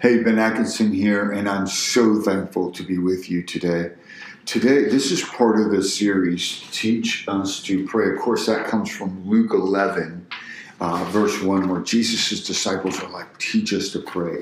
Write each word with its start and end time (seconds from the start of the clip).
Hey, 0.00 0.22
Ben 0.22 0.38
Atkinson 0.38 0.92
here, 0.92 1.30
and 1.30 1.46
I'm 1.46 1.66
so 1.66 2.22
thankful 2.22 2.70
to 2.72 2.82
be 2.82 2.96
with 2.96 3.30
you 3.30 3.42
today. 3.42 3.90
Today, 4.46 4.84
this 4.84 5.10
is 5.10 5.22
part 5.22 5.60
of 5.60 5.72
the 5.72 5.82
series, 5.82 6.64
Teach 6.72 7.28
Us 7.28 7.62
to 7.64 7.86
Pray. 7.86 8.14
Of 8.14 8.18
course, 8.18 8.46
that 8.46 8.66
comes 8.66 8.90
from 8.90 9.28
Luke 9.28 9.52
11, 9.52 10.26
uh, 10.80 11.04
verse 11.10 11.42
1, 11.42 11.68
where 11.68 11.82
Jesus' 11.82 12.46
disciples 12.46 12.98
are 13.02 13.10
like, 13.10 13.36
Teach 13.36 13.74
us 13.74 13.90
to 13.90 13.98
pray. 13.98 14.38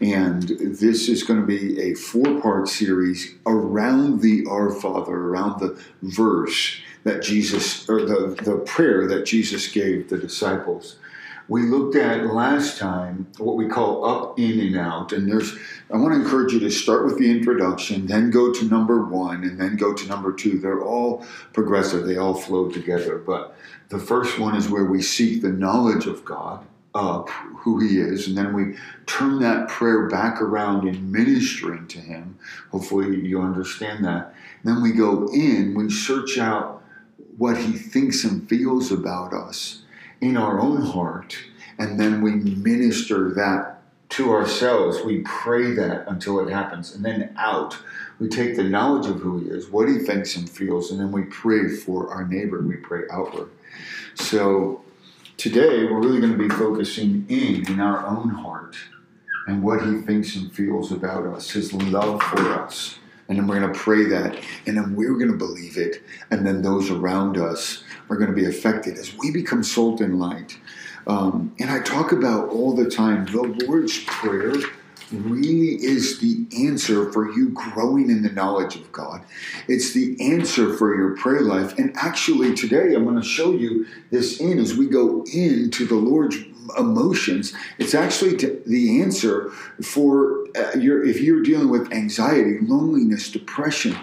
And 0.00 0.44
this 0.44 1.08
is 1.08 1.24
going 1.24 1.40
to 1.40 1.46
be 1.46 1.80
a 1.80 1.94
four 1.94 2.40
part 2.40 2.68
series 2.68 3.34
around 3.44 4.20
the 4.20 4.46
Our 4.48 4.70
Father, 4.70 5.16
around 5.16 5.58
the 5.58 5.82
verse 6.02 6.80
that 7.02 7.24
Jesus, 7.24 7.88
or 7.88 8.02
the, 8.02 8.40
the 8.44 8.58
prayer 8.58 9.08
that 9.08 9.26
Jesus 9.26 9.66
gave 9.66 10.10
the 10.10 10.18
disciples 10.18 10.94
we 11.52 11.64
looked 11.64 11.94
at 11.96 12.32
last 12.32 12.78
time 12.78 13.26
what 13.36 13.56
we 13.56 13.66
call 13.66 14.06
up, 14.06 14.38
in, 14.38 14.58
and 14.58 14.74
out. 14.74 15.12
And 15.12 15.30
there's, 15.30 15.54
I 15.92 15.98
want 15.98 16.14
to 16.14 16.20
encourage 16.22 16.54
you 16.54 16.60
to 16.60 16.70
start 16.70 17.04
with 17.04 17.18
the 17.18 17.30
introduction, 17.30 18.06
then 18.06 18.30
go 18.30 18.54
to 18.54 18.64
number 18.64 19.04
one, 19.04 19.44
and 19.44 19.60
then 19.60 19.76
go 19.76 19.92
to 19.92 20.08
number 20.08 20.32
two. 20.32 20.58
They're 20.58 20.82
all 20.82 21.26
progressive, 21.52 22.06
they 22.06 22.16
all 22.16 22.32
flow 22.32 22.70
together. 22.70 23.18
But 23.18 23.54
the 23.90 23.98
first 23.98 24.38
one 24.38 24.56
is 24.56 24.70
where 24.70 24.86
we 24.86 25.02
seek 25.02 25.42
the 25.42 25.50
knowledge 25.50 26.06
of 26.06 26.24
God. 26.24 26.64
Who 26.94 27.80
he 27.80 27.98
is, 27.98 28.28
and 28.28 28.36
then 28.36 28.52
we 28.52 28.76
turn 29.06 29.38
that 29.40 29.68
prayer 29.68 30.08
back 30.08 30.42
around 30.42 30.86
in 30.86 31.10
ministering 31.10 31.86
to 31.88 31.98
him. 31.98 32.38
Hopefully, 32.70 33.18
you 33.18 33.40
understand 33.40 34.04
that. 34.04 34.34
And 34.62 34.76
then 34.76 34.82
we 34.82 34.92
go 34.92 35.26
in, 35.32 35.72
we 35.74 35.90
search 35.90 36.36
out 36.36 36.82
what 37.38 37.56
he 37.56 37.72
thinks 37.72 38.24
and 38.24 38.46
feels 38.46 38.92
about 38.92 39.32
us 39.32 39.81
in 40.22 40.36
our 40.36 40.60
own 40.60 40.80
heart, 40.80 41.36
and 41.78 41.98
then 41.98 42.22
we 42.22 42.30
minister 42.36 43.30
that 43.34 43.82
to 44.10 44.30
ourselves. 44.30 45.02
We 45.02 45.18
pray 45.20 45.72
that 45.72 46.06
until 46.06 46.40
it 46.40 46.50
happens, 46.50 46.94
and 46.94 47.04
then 47.04 47.34
out. 47.36 47.76
We 48.20 48.28
take 48.28 48.54
the 48.54 48.62
knowledge 48.62 49.08
of 49.08 49.20
who 49.20 49.40
He 49.40 49.48
is, 49.48 49.68
what 49.68 49.88
He 49.88 49.98
thinks 49.98 50.36
and 50.36 50.48
feels, 50.48 50.92
and 50.92 51.00
then 51.00 51.10
we 51.10 51.22
pray 51.24 51.68
for 51.68 52.08
our 52.10 52.26
neighbor. 52.26 52.62
We 52.62 52.76
pray 52.76 53.02
outward. 53.10 53.50
So 54.14 54.82
today 55.36 55.84
we're 55.84 56.00
really 56.00 56.20
going 56.20 56.38
to 56.38 56.48
be 56.48 56.48
focusing 56.48 57.26
in 57.28 57.68
in 57.68 57.80
our 57.80 58.06
own 58.06 58.28
heart 58.28 58.76
and 59.48 59.60
what 59.60 59.82
He 59.84 60.00
thinks 60.02 60.36
and 60.36 60.54
feels 60.54 60.92
about 60.92 61.26
us, 61.26 61.50
His 61.50 61.72
love 61.72 62.22
for 62.22 62.48
us. 62.52 63.00
And 63.32 63.38
then 63.38 63.46
we're 63.46 63.60
going 63.60 63.72
to 63.72 63.78
pray 63.78 64.04
that, 64.04 64.38
and 64.66 64.76
then 64.76 64.94
we're 64.94 65.14
going 65.14 65.30
to 65.30 65.38
believe 65.38 65.78
it, 65.78 66.02
and 66.30 66.46
then 66.46 66.60
those 66.60 66.90
around 66.90 67.38
us 67.38 67.82
are 68.10 68.16
going 68.16 68.28
to 68.28 68.36
be 68.36 68.44
affected 68.44 68.98
as 68.98 69.16
we 69.16 69.30
become 69.30 69.62
salt 69.62 70.02
and 70.02 70.20
light. 70.20 70.58
Um, 71.06 71.50
and 71.58 71.70
I 71.70 71.80
talk 71.80 72.12
about 72.12 72.50
all 72.50 72.76
the 72.76 72.90
time 72.90 73.24
the 73.24 73.40
Lord's 73.66 74.04
Prayer 74.04 74.52
really 75.12 75.82
is 75.82 76.18
the 76.18 76.46
answer 76.66 77.10
for 77.10 77.32
you 77.32 77.48
growing 77.50 78.10
in 78.10 78.22
the 78.22 78.28
knowledge 78.28 78.76
of 78.76 78.92
God. 78.92 79.24
It's 79.66 79.94
the 79.94 80.14
answer 80.20 80.76
for 80.76 80.94
your 80.94 81.16
prayer 81.16 81.40
life. 81.40 81.78
And 81.78 81.96
actually, 81.96 82.54
today 82.54 82.94
I'm 82.94 83.04
going 83.04 83.16
to 83.16 83.26
show 83.26 83.52
you 83.52 83.86
this 84.10 84.40
in 84.40 84.58
as 84.58 84.76
we 84.76 84.86
go 84.86 85.24
into 85.32 85.86
the 85.86 85.94
Lord's 85.94 86.36
emotions. 86.78 87.52
It's 87.78 87.94
actually 87.94 88.36
the 88.66 89.02
answer 89.02 89.50
for 89.82 90.46
uh, 90.56 90.78
your 90.78 91.04
if 91.04 91.20
you're 91.20 91.42
dealing 91.42 91.68
with 91.68 91.92
anxiety, 91.92 92.58
loneliness, 92.60 93.30
depression 93.30 93.96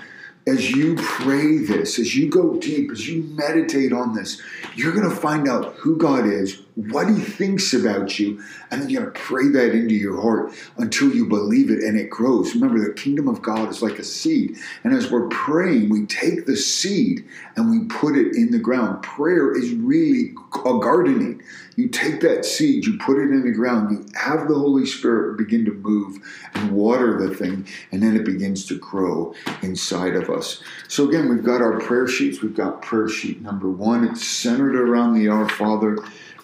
as 0.49 0.71
you 0.71 0.95
pray 0.95 1.57
this, 1.57 1.99
as 1.99 2.15
you 2.15 2.29
go 2.29 2.55
deep, 2.57 2.91
as 2.91 3.07
you 3.07 3.23
meditate 3.23 3.93
on 3.93 4.15
this, 4.15 4.41
you're 4.75 4.93
going 4.93 5.09
to 5.09 5.15
find 5.15 5.47
out 5.47 5.75
who 5.75 5.95
God 5.97 6.25
is, 6.25 6.61
what 6.75 7.07
He 7.07 7.19
thinks 7.19 7.73
about 7.73 8.17
you, 8.17 8.41
and 8.71 8.81
then 8.81 8.89
you're 8.89 9.01
going 9.01 9.13
to 9.13 9.19
pray 9.19 9.47
that 9.49 9.75
into 9.75 9.93
your 9.93 10.19
heart 10.19 10.53
until 10.77 11.13
you 11.13 11.27
believe 11.27 11.69
it 11.69 11.83
and 11.83 11.99
it 11.99 12.09
grows. 12.09 12.55
Remember, 12.55 12.79
the 12.79 12.93
kingdom 12.93 13.27
of 13.27 13.41
God 13.41 13.69
is 13.69 13.81
like 13.81 13.99
a 13.99 14.03
seed. 14.03 14.57
And 14.83 14.93
as 14.93 15.11
we're 15.11 15.27
praying, 15.27 15.89
we 15.89 16.05
take 16.05 16.45
the 16.45 16.55
seed 16.55 17.27
and 17.55 17.69
we 17.69 17.85
put 17.87 18.17
it 18.17 18.35
in 18.35 18.51
the 18.51 18.59
ground. 18.59 19.03
Prayer 19.03 19.55
is 19.55 19.71
really 19.73 20.33
a 20.53 20.79
gardening. 20.79 21.43
You 21.79 21.87
take 21.87 22.19
that 22.21 22.43
seed, 22.43 22.85
you 22.85 22.97
put 22.97 23.17
it 23.17 23.31
in 23.31 23.45
the 23.45 23.53
ground, 23.53 23.91
you 23.91 24.19
have 24.19 24.49
the 24.49 24.53
Holy 24.55 24.85
Spirit 24.85 25.37
begin 25.37 25.63
to 25.63 25.71
move 25.71 26.19
and 26.53 26.73
water 26.73 27.17
the 27.17 27.33
thing, 27.33 27.65
and 27.93 28.03
then 28.03 28.17
it 28.17 28.25
begins 28.25 28.65
to 28.65 28.77
grow 28.77 29.33
inside 29.61 30.15
of 30.15 30.29
us. 30.29 30.61
So, 30.89 31.07
again, 31.07 31.29
we've 31.29 31.43
got 31.43 31.61
our 31.61 31.79
prayer 31.79 32.05
sheets. 32.05 32.41
We've 32.41 32.53
got 32.53 32.81
prayer 32.81 33.07
sheet 33.07 33.41
number 33.41 33.69
one, 33.69 34.03
it's 34.03 34.27
centered 34.27 34.75
around 34.75 35.13
the 35.13 35.29
Our 35.29 35.47
Father. 35.47 35.99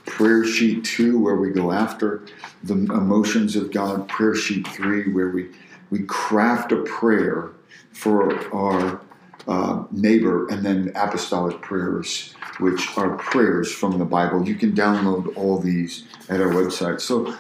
Prayer 0.06 0.45
sheet 0.45 0.85
two, 0.85 1.19
where 1.19 1.35
we 1.35 1.50
go 1.50 1.74
after 1.74 2.22
the 2.63 2.75
emotions 2.75 3.57
of 3.57 3.74
God. 3.74 4.07
Prayer 4.07 4.35
sheet 4.35 4.66
three, 4.68 5.12
where 5.12 5.31
we, 5.31 5.50
we 5.90 6.03
craft 6.03 6.72
a 6.72 6.84
prayer 6.84 7.50
for 7.91 8.31
our 8.53 9.01
uh, 9.47 9.84
neighbor, 9.91 10.47
and 10.47 10.66
then 10.66 10.94
apostolic 10.95 11.59
prayers, 11.62 12.34
which 12.59 12.97
are 12.97 13.17
prayers 13.17 13.71
from 13.71 13.97
the 13.97 14.05
Bible. 14.05 14.47
You 14.47 14.55
can 14.55 14.73
download 14.73 15.35
all 15.35 15.59
these 15.59 16.05
at 16.29 16.41
our 16.41 16.49
website. 16.49 17.01
So 17.01 17.35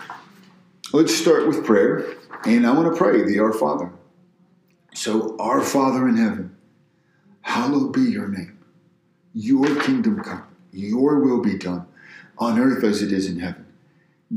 let's 0.93 1.15
start 1.15 1.47
with 1.47 1.65
prayer, 1.65 2.15
and 2.45 2.65
I 2.65 2.71
want 2.73 2.91
to 2.91 2.97
pray 2.97 3.23
the 3.23 3.39
Our 3.39 3.53
Father. 3.53 3.91
So, 4.93 5.35
Our 5.39 5.61
Father 5.61 6.07
in 6.07 6.15
heaven, 6.15 6.55
hallowed 7.41 7.93
be 7.93 8.01
your 8.01 8.27
name. 8.27 8.57
Your 9.33 9.65
kingdom 9.81 10.21
come, 10.21 10.45
your 10.71 11.19
will 11.19 11.41
be 11.41 11.57
done 11.57 11.85
on 12.37 12.59
earth 12.59 12.83
as 12.83 13.01
it 13.01 13.11
is 13.11 13.27
in 13.27 13.39
heaven. 13.39 13.65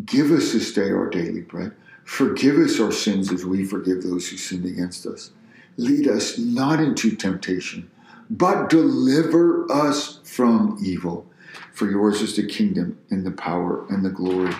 Give 0.04 0.32
us 0.32 0.52
this 0.52 0.72
day 0.72 0.90
our 0.90 1.08
daily 1.08 1.42
bread. 1.42 1.72
Forgive 2.04 2.56
us 2.56 2.80
our 2.80 2.90
sins 2.90 3.32
as 3.32 3.44
we 3.44 3.64
forgive 3.64 4.02
those 4.02 4.28
who 4.28 4.36
sinned 4.36 4.64
against 4.64 5.06
us 5.06 5.30
lead 5.78 6.08
us 6.08 6.36
not 6.36 6.80
into 6.80 7.16
temptation, 7.16 7.90
but 8.30 8.68
deliver 8.68 9.70
us 9.70 10.20
from 10.24 10.78
evil. 10.82 11.26
For 11.72 11.90
yours 11.90 12.20
is 12.20 12.36
the 12.36 12.46
kingdom 12.46 12.98
and 13.10 13.24
the 13.24 13.30
power 13.30 13.86
and 13.88 14.04
the 14.04 14.10
glory 14.10 14.52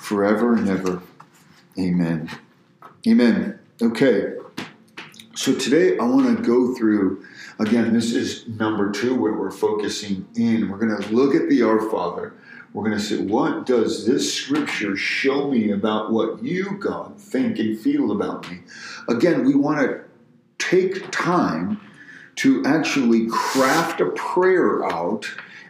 forever 0.00 0.54
and 0.54 0.68
ever. 0.68 1.02
Amen. 1.78 2.30
Amen. 3.06 3.58
Okay. 3.82 4.34
So 5.34 5.54
today 5.54 5.98
I 5.98 6.04
want 6.04 6.36
to 6.36 6.42
go 6.42 6.74
through, 6.74 7.24
again, 7.58 7.92
this 7.92 8.12
is 8.12 8.48
number 8.48 8.90
two 8.90 9.14
where 9.14 9.34
we're 9.34 9.50
focusing 9.50 10.26
in. 10.34 10.70
We're 10.70 10.78
going 10.78 11.00
to 11.00 11.12
look 11.12 11.34
at 11.34 11.48
the 11.48 11.62
Our 11.62 11.90
Father. 11.90 12.32
We're 12.72 12.84
going 12.84 12.98
to 12.98 13.02
say, 13.02 13.18
what 13.18 13.66
does 13.66 14.06
this 14.06 14.32
scripture 14.32 14.96
show 14.96 15.50
me 15.50 15.70
about 15.70 16.10
what 16.12 16.42
you, 16.42 16.78
God, 16.78 17.18
think 17.18 17.58
and 17.58 17.78
feel 17.78 18.12
about 18.12 18.50
me? 18.50 18.60
Again, 19.08 19.44
we 19.44 19.54
want 19.54 19.80
to 19.80 20.00
take 20.58 21.10
time 21.10 21.80
to 22.36 22.64
actually 22.64 23.26
craft 23.28 24.00
a 24.00 24.06
prayer 24.10 24.84
out 24.84 25.26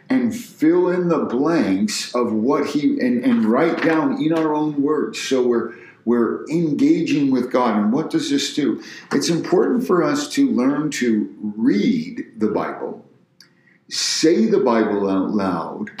and 0.09 0.35
fill 0.35 0.89
in 0.89 1.07
the 1.09 1.25
blanks 1.25 2.13
of 2.15 2.31
what 2.31 2.67
he 2.67 2.99
and, 2.99 3.23
and 3.23 3.45
write 3.45 3.83
down 3.83 4.21
in 4.21 4.33
our 4.33 4.53
own 4.53 4.81
words 4.81 5.19
so 5.19 5.45
we're 5.45 5.73
we're 6.07 6.47
engaging 6.47 7.31
with 7.31 7.51
God. 7.51 7.77
And 7.77 7.91
what 7.91 8.09
does 8.09 8.29
this 8.29 8.55
do? 8.55 8.81
It's 9.11 9.27
important 9.27 9.85
for 9.85 10.01
us 10.01 10.29
to 10.35 10.49
learn 10.49 10.89
to 10.91 11.35
read 11.41 12.25
the 12.37 12.47
Bible, 12.47 13.05
say 13.89 14.45
the 14.45 14.61
Bible 14.61 15.09
out 15.09 15.31
loud, 15.31 15.91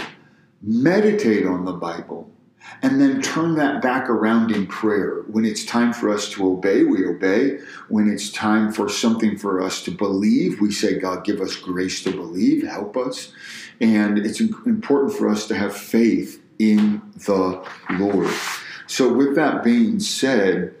meditate 0.61 1.45
on 1.45 1.65
the 1.65 1.73
Bible, 1.73 2.31
and 2.81 3.01
then 3.01 3.21
turn 3.21 3.55
that 3.55 3.81
back 3.81 4.09
around 4.09 4.51
in 4.51 4.67
prayer. 4.67 5.23
When 5.27 5.45
it's 5.45 5.65
time 5.65 5.93
for 5.93 6.09
us 6.09 6.29
to 6.31 6.47
obey, 6.47 6.83
we 6.83 7.05
obey. 7.05 7.59
When 7.89 8.09
it's 8.09 8.31
time 8.31 8.71
for 8.71 8.87
something 8.89 9.37
for 9.37 9.61
us 9.61 9.81
to 9.83 9.91
believe, 9.91 10.61
we 10.61 10.71
say, 10.71 10.99
God, 10.99 11.25
give 11.25 11.41
us 11.41 11.55
grace 11.55 12.03
to 12.03 12.11
believe, 12.11 12.65
help 12.67 12.95
us. 12.95 13.33
And 13.81 14.17
it's 14.19 14.39
important 14.39 15.13
for 15.13 15.29
us 15.29 15.47
to 15.47 15.55
have 15.55 15.75
faith 15.75 16.41
in 16.59 17.01
the 17.25 17.63
Lord. 17.91 18.33
So, 18.87 19.11
with 19.11 19.35
that 19.35 19.63
being 19.63 19.99
said, 19.99 20.73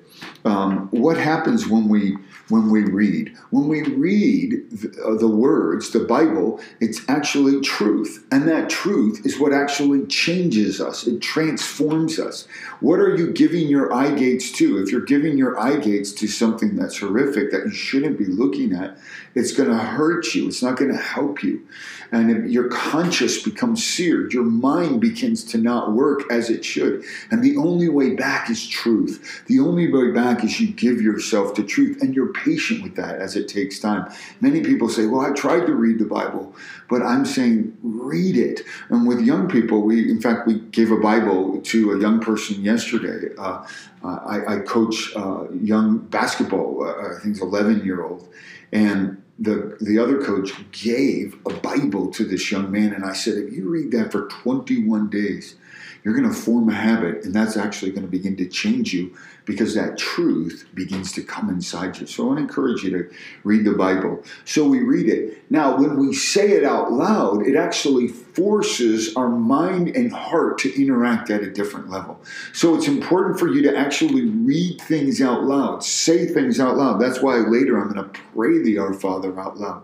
um, 0.45 0.87
what 0.91 1.17
happens 1.17 1.67
when 1.67 1.89
we 1.89 2.17
when 2.49 2.69
we 2.69 2.83
read. 2.83 3.35
When 3.49 3.67
we 3.67 3.83
read 3.83 4.69
the, 4.71 5.03
uh, 5.03 5.17
the, 5.17 5.27
words, 5.27 5.91
the 5.91 5.99
Bible, 5.99 6.59
it's 6.79 7.01
actually 7.09 7.61
truth. 7.61 8.25
And 8.31 8.47
that 8.47 8.69
truth 8.69 9.25
is 9.25 9.39
what 9.39 9.53
actually 9.53 10.05
changes 10.07 10.79
us, 10.79 11.07
it 11.07 11.21
transforms 11.21 12.19
us. 12.19 12.47
What 12.79 12.99
are 12.99 13.15
you 13.15 13.31
giving 13.31 13.67
your 13.67 13.93
eye 13.93 14.13
gates 14.13 14.51
to? 14.53 14.81
If 14.81 14.91
you're 14.91 15.01
giving 15.01 15.37
your 15.37 15.59
eye 15.59 15.77
gates 15.77 16.11
to 16.13 16.27
something 16.27 16.75
that's 16.75 16.99
horrific 16.99 17.51
that 17.51 17.65
you 17.65 17.71
shouldn't 17.71 18.17
be 18.17 18.25
looking 18.25 18.73
at, 18.73 18.97
it's 19.35 19.51
going 19.51 19.69
to 19.69 19.77
hurt 19.77 20.33
you, 20.33 20.47
it's 20.47 20.63
not 20.63 20.77
going 20.77 20.91
to 20.91 20.97
help 20.97 21.43
you. 21.43 21.67
And 22.11 22.51
your 22.51 22.69
conscience 22.69 23.41
becomes 23.43 23.83
seared, 23.83 24.33
your 24.33 24.45
mind 24.45 25.01
begins 25.01 25.43
to 25.45 25.57
not 25.57 25.91
work 25.91 26.31
as 26.31 26.49
it 26.49 26.63
should. 26.63 27.03
And 27.29 27.43
the 27.43 27.57
only 27.57 27.89
way 27.89 28.15
back 28.15 28.49
is 28.49 28.67
truth. 28.67 29.43
The 29.47 29.59
only 29.59 29.91
way 29.91 30.11
back 30.11 30.43
is 30.43 30.59
you 30.59 30.67
give 30.67 31.01
yourself 31.01 31.53
to 31.55 31.63
truth, 31.63 32.01
and 32.01 32.15
your 32.15 32.27
patient 32.43 32.83
with 32.83 32.95
that 32.95 33.19
as 33.19 33.35
it 33.35 33.47
takes 33.47 33.79
time. 33.79 34.11
Many 34.41 34.61
people 34.61 34.89
say, 34.89 35.05
Well, 35.05 35.21
I 35.21 35.31
tried 35.31 35.65
to 35.65 35.73
read 35.73 35.99
the 35.99 36.05
Bible, 36.05 36.55
but 36.89 37.01
I'm 37.01 37.25
saying 37.25 37.77
read 37.81 38.37
it. 38.37 38.61
And 38.89 39.07
with 39.07 39.21
young 39.21 39.47
people, 39.47 39.81
we, 39.81 40.09
in 40.09 40.21
fact, 40.21 40.47
we 40.47 40.59
gave 40.59 40.91
a 40.91 40.99
Bible 40.99 41.61
to 41.61 41.91
a 41.91 41.99
young 41.99 42.19
person 42.19 42.61
yesterday. 42.61 43.33
Uh, 43.37 43.65
I, 44.03 44.55
I, 44.55 44.59
coach 44.59 45.11
uh, 45.15 45.49
young 45.51 45.97
basketball, 45.97 46.83
uh, 46.83 47.17
I 47.17 47.19
think 47.19 47.35
it's 47.35 47.41
11 47.41 47.83
year 47.83 48.03
old. 48.03 48.27
And 48.71 49.21
the 49.39 49.77
the 49.81 49.99
other 49.99 50.21
coach 50.21 50.51
gave 50.71 51.37
a 51.45 51.53
Bible 51.53 52.09
to 52.11 52.23
this 52.23 52.51
young 52.51 52.71
man, 52.71 52.93
and 52.93 53.05
I 53.05 53.13
said, 53.13 53.35
if 53.37 53.53
you 53.53 53.69
read 53.69 53.91
that 53.91 54.11
for 54.11 54.27
21 54.27 55.09
days, 55.09 55.55
you're 56.07 56.15
going 56.15 56.33
to 56.33 56.33
form 56.33 56.69
a 56.69 56.73
habit, 56.73 57.25
and 57.25 57.33
that's 57.33 57.57
actually 57.57 57.91
going 57.91 58.05
to 58.05 58.09
begin 58.09 58.37
to 58.37 58.47
change 58.47 58.93
you 58.93 59.13
because 59.43 59.75
that 59.75 59.97
truth 59.97 60.65
begins 60.73 61.11
to 61.11 61.21
come 61.21 61.49
inside 61.49 61.97
you. 61.97 62.07
So 62.07 62.23
I 62.23 62.27
want 62.27 62.37
to 62.37 62.43
encourage 62.43 62.81
you 62.81 62.91
to 62.91 63.13
read 63.43 63.65
the 63.65 63.73
Bible. 63.73 64.23
So 64.45 64.65
we 64.65 64.79
read 64.83 65.09
it. 65.09 65.43
Now, 65.49 65.75
when 65.75 65.97
we 65.97 66.13
say 66.13 66.51
it 66.51 66.63
out 66.63 66.93
loud, 66.93 67.45
it 67.45 67.57
actually 67.57 68.07
forces 68.07 69.17
our 69.17 69.27
mind 69.27 69.97
and 69.97 70.09
heart 70.13 70.59
to 70.59 70.81
interact 70.81 71.29
at 71.29 71.41
a 71.41 71.51
different 71.51 71.89
level. 71.89 72.21
So 72.53 72.73
it's 72.75 72.87
important 72.87 73.37
for 73.37 73.49
you 73.49 73.61
to 73.63 73.77
actually 73.77 74.29
read 74.29 74.79
things 74.83 75.21
out 75.21 75.43
loud, 75.43 75.83
say 75.83 76.25
things 76.25 76.57
out 76.57 76.77
loud. 76.77 77.01
That's 77.01 77.21
why 77.21 77.35
later 77.35 77.81
I'm 77.81 77.91
going 77.91 78.09
to 78.09 78.19
pray 78.33 78.63
the 78.63 78.77
Our 78.77 78.93
Father 78.93 79.37
out 79.37 79.57
loud. 79.57 79.83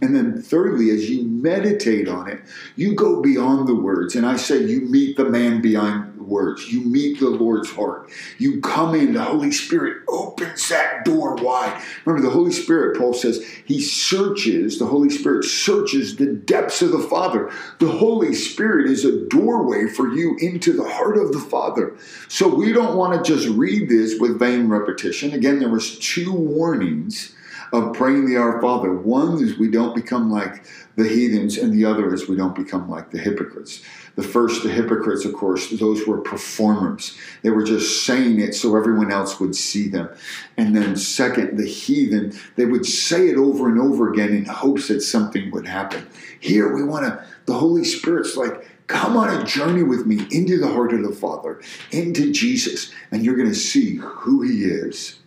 And 0.00 0.16
then, 0.16 0.40
thirdly, 0.40 0.90
as 0.90 1.10
you 1.10 1.24
meditate 1.24 2.08
on 2.08 2.28
it, 2.28 2.40
you 2.76 2.94
go 2.94 3.20
beyond 3.20 3.68
the 3.68 3.74
words. 3.74 4.14
And 4.14 4.24
I 4.24 4.36
say, 4.36 4.64
you 4.64 4.80
meet 4.82 5.16
the 5.16 5.24
man 5.24 5.60
behind 5.60 6.18
the 6.18 6.22
words. 6.22 6.72
You 6.72 6.80
meet 6.80 7.20
the 7.20 7.28
Lord's 7.28 7.70
heart. 7.70 8.10
You 8.38 8.62
come 8.62 8.94
in, 8.94 9.12
the 9.12 9.22
Holy 9.22 9.52
Spirit 9.52 10.02
opens 10.08 10.66
that 10.70 11.04
door 11.04 11.34
wide. 11.36 11.82
Remember, 12.06 12.26
the 12.26 12.34
Holy 12.34 12.52
Spirit, 12.52 12.96
Paul 12.96 13.12
says, 13.12 13.44
he 13.66 13.82
searches, 13.82 14.78
the 14.78 14.86
Holy 14.86 15.10
Spirit 15.10 15.44
searches 15.44 16.16
the 16.16 16.26
depths 16.26 16.80
of 16.80 16.92
the 16.92 16.98
Father. 16.98 17.50
The 17.78 17.88
Holy 17.88 18.32
Spirit 18.34 18.90
is 18.90 19.04
a 19.04 19.26
doorway 19.26 19.88
for 19.88 20.08
you 20.08 20.36
into 20.40 20.72
the 20.72 20.88
heart 20.88 21.18
of 21.18 21.32
the 21.32 21.38
Father. 21.38 21.94
So 22.28 22.48
we 22.48 22.72
don't 22.72 22.96
want 22.96 23.22
to 23.22 23.34
just 23.34 23.46
read 23.48 23.90
this 23.90 24.18
with 24.18 24.38
vain 24.38 24.68
repetition. 24.68 25.32
Again, 25.32 25.58
there 25.58 25.68
was 25.68 25.98
two 25.98 26.32
warnings 26.32 27.34
of 27.72 27.94
praying 27.94 28.26
the 28.26 28.36
Our 28.36 28.60
Father. 28.60 28.92
One 28.92 29.42
is 29.42 29.58
we 29.58 29.70
don't 29.70 29.94
become 29.94 30.30
like 30.30 30.66
the 30.96 31.08
heathens, 31.08 31.56
and 31.56 31.72
the 31.72 31.86
other 31.86 32.12
is 32.12 32.28
we 32.28 32.36
don't 32.36 32.54
become 32.54 32.88
like 32.88 33.10
the 33.10 33.18
hypocrites. 33.18 33.82
The 34.14 34.22
first, 34.22 34.62
the 34.62 34.70
hypocrites, 34.70 35.24
of 35.24 35.32
course, 35.32 35.70
those 35.70 36.06
were 36.06 36.20
performers. 36.20 37.16
They 37.40 37.48
were 37.48 37.64
just 37.64 38.04
saying 38.04 38.40
it 38.40 38.54
so 38.54 38.76
everyone 38.76 39.10
else 39.10 39.40
would 39.40 39.56
see 39.56 39.88
them. 39.88 40.10
And 40.58 40.76
then, 40.76 40.96
second, 40.96 41.56
the 41.56 41.66
heathen, 41.66 42.38
they 42.56 42.66
would 42.66 42.84
say 42.84 43.28
it 43.28 43.38
over 43.38 43.70
and 43.70 43.80
over 43.80 44.12
again 44.12 44.34
in 44.34 44.44
hopes 44.44 44.88
that 44.88 45.00
something 45.00 45.50
would 45.50 45.66
happen. 45.66 46.06
Here, 46.40 46.74
we 46.74 46.84
want 46.84 47.06
to, 47.06 47.24
the 47.46 47.54
Holy 47.54 47.84
Spirit's 47.84 48.36
like, 48.36 48.68
come 48.86 49.16
on 49.16 49.34
a 49.34 49.44
journey 49.44 49.82
with 49.82 50.04
me 50.04 50.26
into 50.30 50.58
the 50.58 50.68
heart 50.68 50.92
of 50.92 51.02
the 51.02 51.14
Father, 51.14 51.62
into 51.90 52.32
Jesus, 52.32 52.92
and 53.10 53.24
you're 53.24 53.36
going 53.36 53.48
to 53.48 53.54
see 53.54 53.94
who 53.94 54.42
He 54.42 54.64
is 54.64 55.21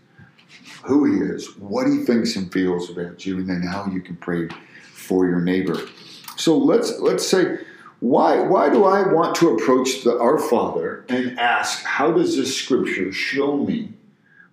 who 0.86 1.06
he 1.06 1.20
is, 1.20 1.58
what 1.58 1.88
he 1.88 2.04
thinks 2.04 2.36
and 2.36 2.52
feels 2.52 2.90
about 2.90 3.26
you, 3.26 3.38
and 3.38 3.50
then 3.50 3.62
how 3.62 3.88
you 3.88 4.02
can 4.02 4.16
pray 4.18 4.48
for 4.94 5.26
your 5.26 5.42
neighbor. 5.42 5.80
So 6.38 6.58
let's 6.58 7.00
let's 7.00 7.28
say 7.28 7.60
why 8.00 8.42
why 8.42 8.70
do 8.70 8.84
I 8.86 9.12
want 9.12 9.36
to 9.38 9.56
approach 9.56 10.04
the 10.04 10.20
Our 10.20 10.38
Father 10.38 11.06
and 11.10 11.40
ask 11.40 11.84
how 11.84 12.12
does 12.12 12.36
this 12.36 12.56
scripture 12.56 13.12
show 13.12 13.58
me 13.58 13.94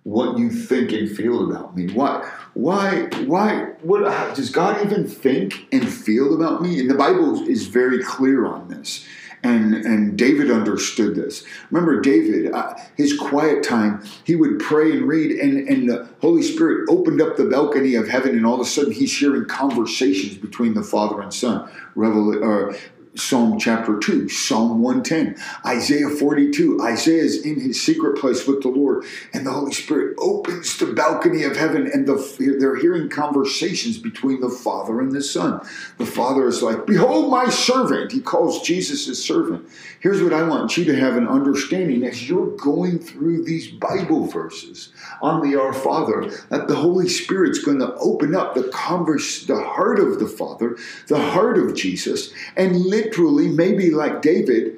what 0.03 0.37
you 0.37 0.49
think 0.49 0.91
and 0.91 1.09
feel 1.09 1.49
about 1.49 1.75
me? 1.75 1.91
Why 1.93 2.29
why 2.53 3.07
why 3.25 3.65
what 3.81 4.01
does 4.35 4.49
God 4.49 4.83
even 4.85 5.07
think 5.07 5.67
and 5.71 5.87
feel 5.87 6.35
about 6.35 6.61
me? 6.61 6.79
And 6.79 6.89
the 6.89 6.95
Bible 6.95 7.47
is 7.47 7.67
very 7.67 8.03
clear 8.03 8.45
on 8.45 8.69
this. 8.69 9.05
And, 9.43 9.75
and 9.75 10.17
David 10.17 10.49
understood 10.49 11.15
this. 11.15 11.43
Remember, 11.69 11.99
David, 11.99 12.53
uh, 12.53 12.75
his 12.95 13.17
quiet 13.17 13.61
time, 13.61 14.01
he 14.23 14.37
would 14.37 14.57
pray 14.59 14.93
and 14.93 15.05
read, 15.05 15.31
and, 15.31 15.67
and 15.67 15.89
the 15.89 16.07
Holy 16.21 16.41
Spirit 16.41 16.87
opened 16.89 17.21
up 17.21 17.35
the 17.35 17.45
balcony 17.45 17.95
of 17.95 18.07
heaven, 18.07 18.37
and 18.37 18.45
all 18.45 18.55
of 18.55 18.61
a 18.61 18.65
sudden 18.65 18.93
he's 18.93 19.17
hearing 19.17 19.45
conversations 19.45 20.37
between 20.37 20.73
the 20.75 20.83
Father 20.83 21.21
and 21.21 21.33
Son. 21.33 21.69
Revel- 21.95 22.41
uh, 22.41 22.73
Psalm 23.15 23.59
chapter 23.59 23.99
2, 23.99 24.27
Psalm 24.27 24.81
110, 24.81 25.37
Isaiah 25.67 26.09
42. 26.09 26.81
Isaiah 26.81 27.21
is 27.21 27.45
in 27.45 27.59
his 27.59 27.79
secret 27.79 28.17
place 28.17 28.47
with 28.47 28.63
the 28.63 28.69
Lord, 28.69 29.05
and 29.33 29.45
the 29.45 29.51
Holy 29.51 29.71
Spirit 29.71 30.15
opens 30.17 30.77
the 30.77 30.87
balcony 30.87 31.43
of 31.43 31.55
heaven, 31.55 31.89
and 31.93 32.07
the, 32.07 32.57
they're 32.59 32.75
hearing 32.75 33.09
conversations 33.09 33.99
between 33.99 34.41
the 34.41 34.49
Father 34.49 34.99
and 34.99 35.11
the 35.11 35.21
Son. 35.21 35.61
The 35.99 36.07
Father 36.07 36.47
is 36.47 36.63
like, 36.63 36.87
Behold 36.87 37.29
my 37.29 37.49
servant. 37.49 38.11
He 38.11 38.19
calls 38.19 38.63
Jesus 38.63 39.05
his 39.05 39.23
servant. 39.23 39.67
Here's 39.99 40.23
what 40.23 40.33
I 40.33 40.43
want 40.43 40.75
you 40.75 40.83
to 40.85 40.95
have 40.95 41.15
an 41.15 41.27
understanding 41.27 42.03
as 42.03 42.27
you're 42.27 42.57
going 42.57 42.97
through 42.97 43.43
these 43.43 43.67
Bible 43.67 44.25
verses 44.25 44.89
on 45.21 45.47
the 45.47 45.59
Our 45.59 45.73
Father, 45.73 46.31
that 46.49 46.67
the 46.67 46.75
Holy 46.75 47.07
Spirit's 47.07 47.59
going 47.59 47.79
to 47.79 47.93
open 47.95 48.33
up 48.33 48.55
the 48.55 48.69
converse, 48.69 49.45
the 49.45 49.61
heart 49.61 49.99
of 49.99 50.19
the 50.19 50.27
Father, 50.27 50.77
the 51.07 51.19
heart 51.19 51.59
of 51.59 51.75
Jesus, 51.75 52.33
and 52.55 52.75
literally, 53.05 53.47
maybe 53.49 53.91
like 53.91 54.21
David, 54.21 54.77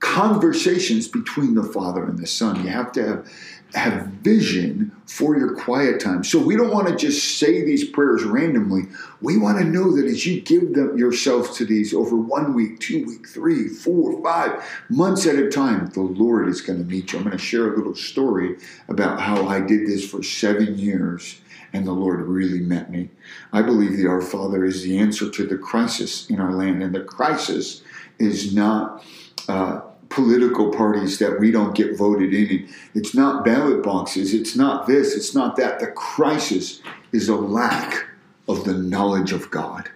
conversations 0.00 1.08
between 1.08 1.54
the 1.54 1.62
Father 1.62 2.04
and 2.04 2.18
the 2.18 2.26
Son. 2.26 2.62
You 2.64 2.70
have 2.70 2.92
to 2.92 3.06
have 3.06 3.28
have 3.74 4.06
vision 4.06 4.92
for 5.06 5.36
your 5.36 5.54
quiet 5.54 5.98
time. 5.98 6.22
So 6.24 6.38
we 6.38 6.56
don't 6.56 6.70
want 6.70 6.88
to 6.88 6.96
just 6.96 7.38
say 7.38 7.64
these 7.64 7.88
prayers 7.88 8.22
randomly. 8.22 8.82
We 9.22 9.38
want 9.38 9.58
to 9.58 9.64
know 9.64 9.96
that 9.96 10.04
as 10.04 10.26
you 10.26 10.42
give 10.42 10.74
them 10.74 10.98
yourself 10.98 11.56
to 11.56 11.64
these 11.64 11.94
over 11.94 12.14
one 12.14 12.54
week, 12.54 12.80
two 12.80 13.06
week, 13.06 13.26
three, 13.26 13.68
four, 13.68 14.22
five 14.22 14.62
months 14.90 15.26
at 15.26 15.36
a 15.36 15.48
time, 15.48 15.86
the 15.86 16.02
Lord 16.02 16.48
is 16.48 16.60
going 16.60 16.80
to 16.80 16.84
meet 16.84 17.12
you. 17.12 17.18
I'm 17.18 17.24
going 17.24 17.36
to 17.36 17.42
share 17.42 17.72
a 17.72 17.76
little 17.76 17.94
story 17.94 18.56
about 18.88 19.20
how 19.20 19.46
I 19.46 19.60
did 19.60 19.86
this 19.86 20.08
for 20.08 20.22
seven 20.22 20.78
years 20.78 21.40
and 21.72 21.86
the 21.86 21.92
Lord 21.92 22.20
really 22.20 22.60
met 22.60 22.90
me. 22.90 23.10
I 23.52 23.62
believe 23.62 23.96
the 23.96 24.06
Our 24.06 24.20
Father 24.20 24.64
is 24.64 24.82
the 24.82 24.98
answer 24.98 25.30
to 25.30 25.46
the 25.46 25.56
crisis 25.56 26.28
in 26.28 26.40
our 26.40 26.52
land, 26.52 26.82
and 26.82 26.94
the 26.94 27.04
crisis 27.04 27.82
is 28.18 28.54
not. 28.54 29.04
Uh, 29.48 29.80
political 30.08 30.70
parties 30.70 31.18
that 31.18 31.40
we 31.40 31.50
don't 31.50 31.74
get 31.74 31.96
voted 31.96 32.34
in. 32.34 32.68
It's 32.94 33.14
not 33.14 33.46
ballot 33.46 33.82
boxes. 33.82 34.34
It's 34.34 34.54
not 34.54 34.86
this. 34.86 35.16
It's 35.16 35.34
not 35.34 35.56
that. 35.56 35.80
The 35.80 35.86
crisis 35.86 36.82
is 37.12 37.30
a 37.30 37.34
lack 37.34 38.06
of 38.46 38.64
the 38.64 38.74
knowledge 38.74 39.32
of 39.32 39.50
God 39.50 39.88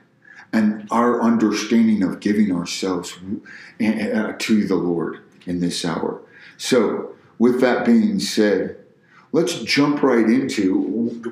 and 0.52 0.88
our 0.90 1.20
understanding 1.20 2.02
of 2.02 2.20
giving 2.20 2.50
ourselves 2.50 3.18
uh, 3.80 4.32
to 4.38 4.66
the 4.66 4.74
Lord 4.74 5.20
in 5.44 5.60
this 5.60 5.84
hour. 5.84 6.20
So, 6.56 7.14
with 7.38 7.60
that 7.60 7.84
being 7.84 8.18
said, 8.18 8.78
let's 9.32 9.60
jump 9.60 10.02
right 10.02 10.26
into 10.26 10.82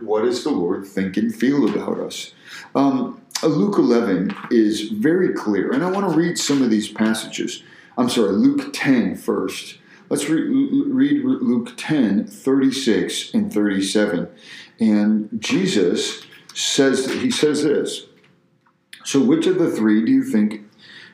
what 0.02 0.22
does 0.22 0.44
the 0.44 0.50
Lord 0.50 0.86
think 0.86 1.16
and 1.16 1.34
feel 1.34 1.68
about 1.68 1.98
us. 1.98 2.32
Um, 2.74 3.20
Luke 3.42 3.78
11 3.78 4.34
is 4.50 4.88
very 4.90 5.32
clear, 5.32 5.72
and 5.72 5.84
I 5.84 5.90
want 5.90 6.08
to 6.10 6.16
read 6.16 6.38
some 6.38 6.62
of 6.62 6.70
these 6.70 6.88
passages. 6.88 7.62
I'm 7.96 8.08
sorry, 8.08 8.32
Luke 8.32 8.70
10 8.72 9.16
first. 9.16 9.78
Let's 10.08 10.28
re- 10.28 10.42
read 10.42 11.24
Luke 11.24 11.72
10, 11.76 12.26
36 12.26 13.34
and 13.34 13.52
37. 13.52 14.28
And 14.80 15.28
Jesus 15.40 16.24
says, 16.54 17.10
he 17.10 17.30
says 17.30 17.62
this. 17.62 18.06
So 19.04 19.22
which 19.22 19.46
of 19.46 19.58
the 19.58 19.70
three 19.70 20.04
do 20.04 20.12
you 20.12 20.24
think 20.24 20.62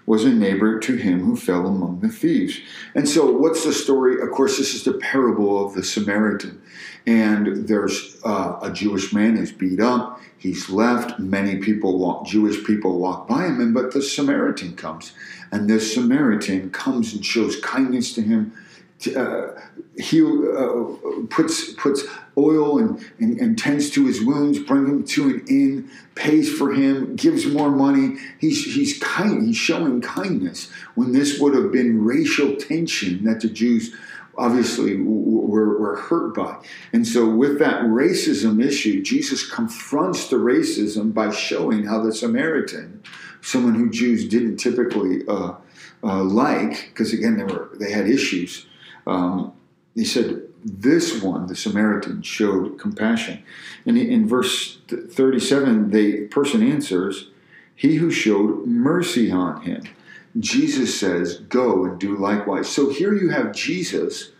was 0.06 0.24
a 0.24 0.30
neighbor 0.30 0.78
to 0.80 0.96
him 0.96 1.20
who 1.20 1.36
fell 1.36 1.66
among 1.66 2.00
the 2.00 2.08
thieves? 2.08 2.58
And 2.94 3.08
so 3.08 3.30
what's 3.30 3.64
the 3.64 3.72
story? 3.72 4.20
Of 4.20 4.30
course, 4.30 4.58
this 4.58 4.74
is 4.74 4.84
the 4.84 4.94
parable 4.94 5.64
of 5.64 5.74
the 5.74 5.82
Samaritan. 5.82 6.60
And 7.06 7.68
there's 7.68 8.18
uh, 8.24 8.58
a 8.62 8.72
Jewish 8.72 9.12
man 9.12 9.36
who's 9.36 9.52
beat 9.52 9.80
up. 9.80 10.20
He's 10.36 10.70
left. 10.70 11.18
Many 11.18 11.56
people 11.58 11.98
walk, 11.98 12.26
Jewish 12.26 12.64
people 12.64 12.98
walk 12.98 13.28
by 13.28 13.46
him, 13.46 13.60
and 13.60 13.74
but 13.74 13.92
the 13.92 14.00
Samaritan 14.00 14.74
comes, 14.74 15.12
and 15.52 15.68
this 15.68 15.92
Samaritan 15.92 16.70
comes 16.70 17.12
and 17.12 17.24
shows 17.24 17.60
kindness 17.60 18.14
to 18.14 18.22
him. 18.22 18.52
Uh, 19.16 19.58
he 19.98 20.22
uh, 20.22 20.84
puts 21.30 21.72
puts 21.74 22.04
oil 22.36 22.78
and, 22.78 23.02
and, 23.18 23.40
and, 23.40 23.58
tends 23.58 23.88
to 23.90 24.06
his 24.06 24.22
wounds, 24.22 24.58
brings 24.58 24.88
him 24.88 25.04
to 25.04 25.30
an 25.30 25.44
inn, 25.48 25.90
pays 26.14 26.52
for 26.52 26.72
him, 26.72 27.16
gives 27.16 27.46
more 27.46 27.70
money. 27.70 28.18
He's 28.38 28.74
he's 28.74 28.98
kind. 28.98 29.46
He's 29.46 29.56
showing 29.56 30.02
kindness 30.02 30.70
when 30.96 31.12
this 31.12 31.40
would 31.40 31.54
have 31.54 31.72
been 31.72 32.04
racial 32.04 32.56
tension 32.56 33.24
that 33.24 33.40
the 33.40 33.48
Jews 33.48 33.94
obviously 34.36 34.96
were, 34.96 35.78
were 35.78 35.96
hurt 35.96 36.34
by. 36.34 36.56
And 36.92 37.06
so, 37.06 37.28
with 37.28 37.58
that 37.58 37.82
racism 37.82 38.64
issue, 38.64 39.02
Jesus 39.02 39.48
confronts 39.48 40.28
the 40.28 40.36
racism 40.36 41.12
by 41.12 41.30
showing 41.30 41.84
how 41.84 42.02
the 42.02 42.12
Samaritan, 42.12 43.02
someone 43.40 43.74
who 43.74 43.90
Jews 43.90 44.28
didn't 44.28 44.56
typically 44.56 45.26
uh, 45.28 45.54
uh, 46.02 46.22
like, 46.24 46.88
because 46.88 47.12
again 47.12 47.36
they 47.36 47.44
were 47.44 47.70
they 47.78 47.92
had 47.92 48.08
issues. 48.08 48.66
Um, 49.06 49.52
he 49.94 50.04
said, 50.04 50.42
this 50.64 51.22
one, 51.22 51.46
the 51.46 51.56
Samaritan, 51.56 52.22
showed 52.22 52.78
compassion. 52.78 53.42
And 53.86 53.96
in 53.96 54.28
verse 54.28 54.78
37, 54.88 55.90
the 55.90 56.26
person 56.26 56.62
answers, 56.62 57.30
He 57.74 57.96
who 57.96 58.10
showed 58.10 58.66
mercy 58.66 59.30
on 59.30 59.62
him. 59.62 59.82
Jesus 60.38 60.98
says, 60.98 61.38
Go 61.38 61.84
and 61.84 61.98
do 61.98 62.16
likewise. 62.16 62.68
So 62.68 62.90
here 62.90 63.14
you 63.14 63.30
have 63.30 63.54
Jesus 63.54 64.32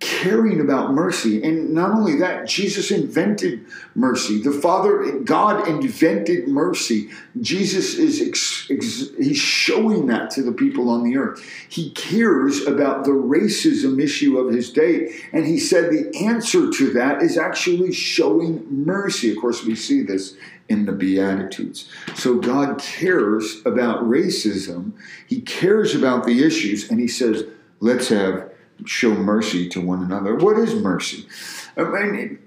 caring 0.00 0.60
about 0.60 0.92
mercy. 0.92 1.42
And 1.42 1.70
not 1.74 1.90
only 1.90 2.16
that, 2.16 2.46
Jesus 2.46 2.90
invented 2.90 3.64
mercy. 3.96 4.40
The 4.40 4.52
Father, 4.52 5.18
God 5.20 5.66
invented 5.66 6.46
mercy. 6.46 7.10
Jesus 7.40 7.94
is 7.94 8.20
ex, 8.20 8.70
ex, 8.70 9.08
he's 9.18 9.38
showing 9.38 10.06
that 10.06 10.30
to 10.32 10.42
the 10.42 10.52
people 10.52 10.88
on 10.88 11.02
the 11.02 11.16
earth. 11.16 11.44
He 11.68 11.90
cares 11.90 12.64
about 12.64 13.04
the 13.04 13.10
racism 13.10 14.00
issue 14.00 14.38
of 14.38 14.52
his 14.52 14.72
day. 14.72 15.16
And 15.32 15.46
he 15.46 15.58
said 15.58 15.90
the 15.90 16.16
answer 16.24 16.70
to 16.70 16.92
that 16.92 17.20
is 17.22 17.36
actually 17.36 17.92
showing 17.92 18.84
mercy. 18.84 19.32
Of 19.32 19.38
course, 19.38 19.64
we 19.64 19.74
see 19.74 20.02
this 20.02 20.36
in 20.68 20.84
the 20.84 20.92
Beatitudes. 20.92 21.90
So 22.14 22.38
God 22.38 22.78
cares 22.78 23.62
about 23.64 24.04
racism. 24.04 24.92
He 25.26 25.40
cares 25.40 25.94
about 25.94 26.24
the 26.24 26.44
issues, 26.44 26.90
and 26.90 27.00
he 27.00 27.08
says, 27.08 27.44
let's 27.80 28.08
have 28.08 28.47
show 28.84 29.14
mercy 29.14 29.68
to 29.70 29.80
one 29.80 30.02
another. 30.02 30.34
What 30.36 30.58
is 30.58 30.74
mercy? 30.74 31.26
I 31.76 31.84
mean, 31.84 32.38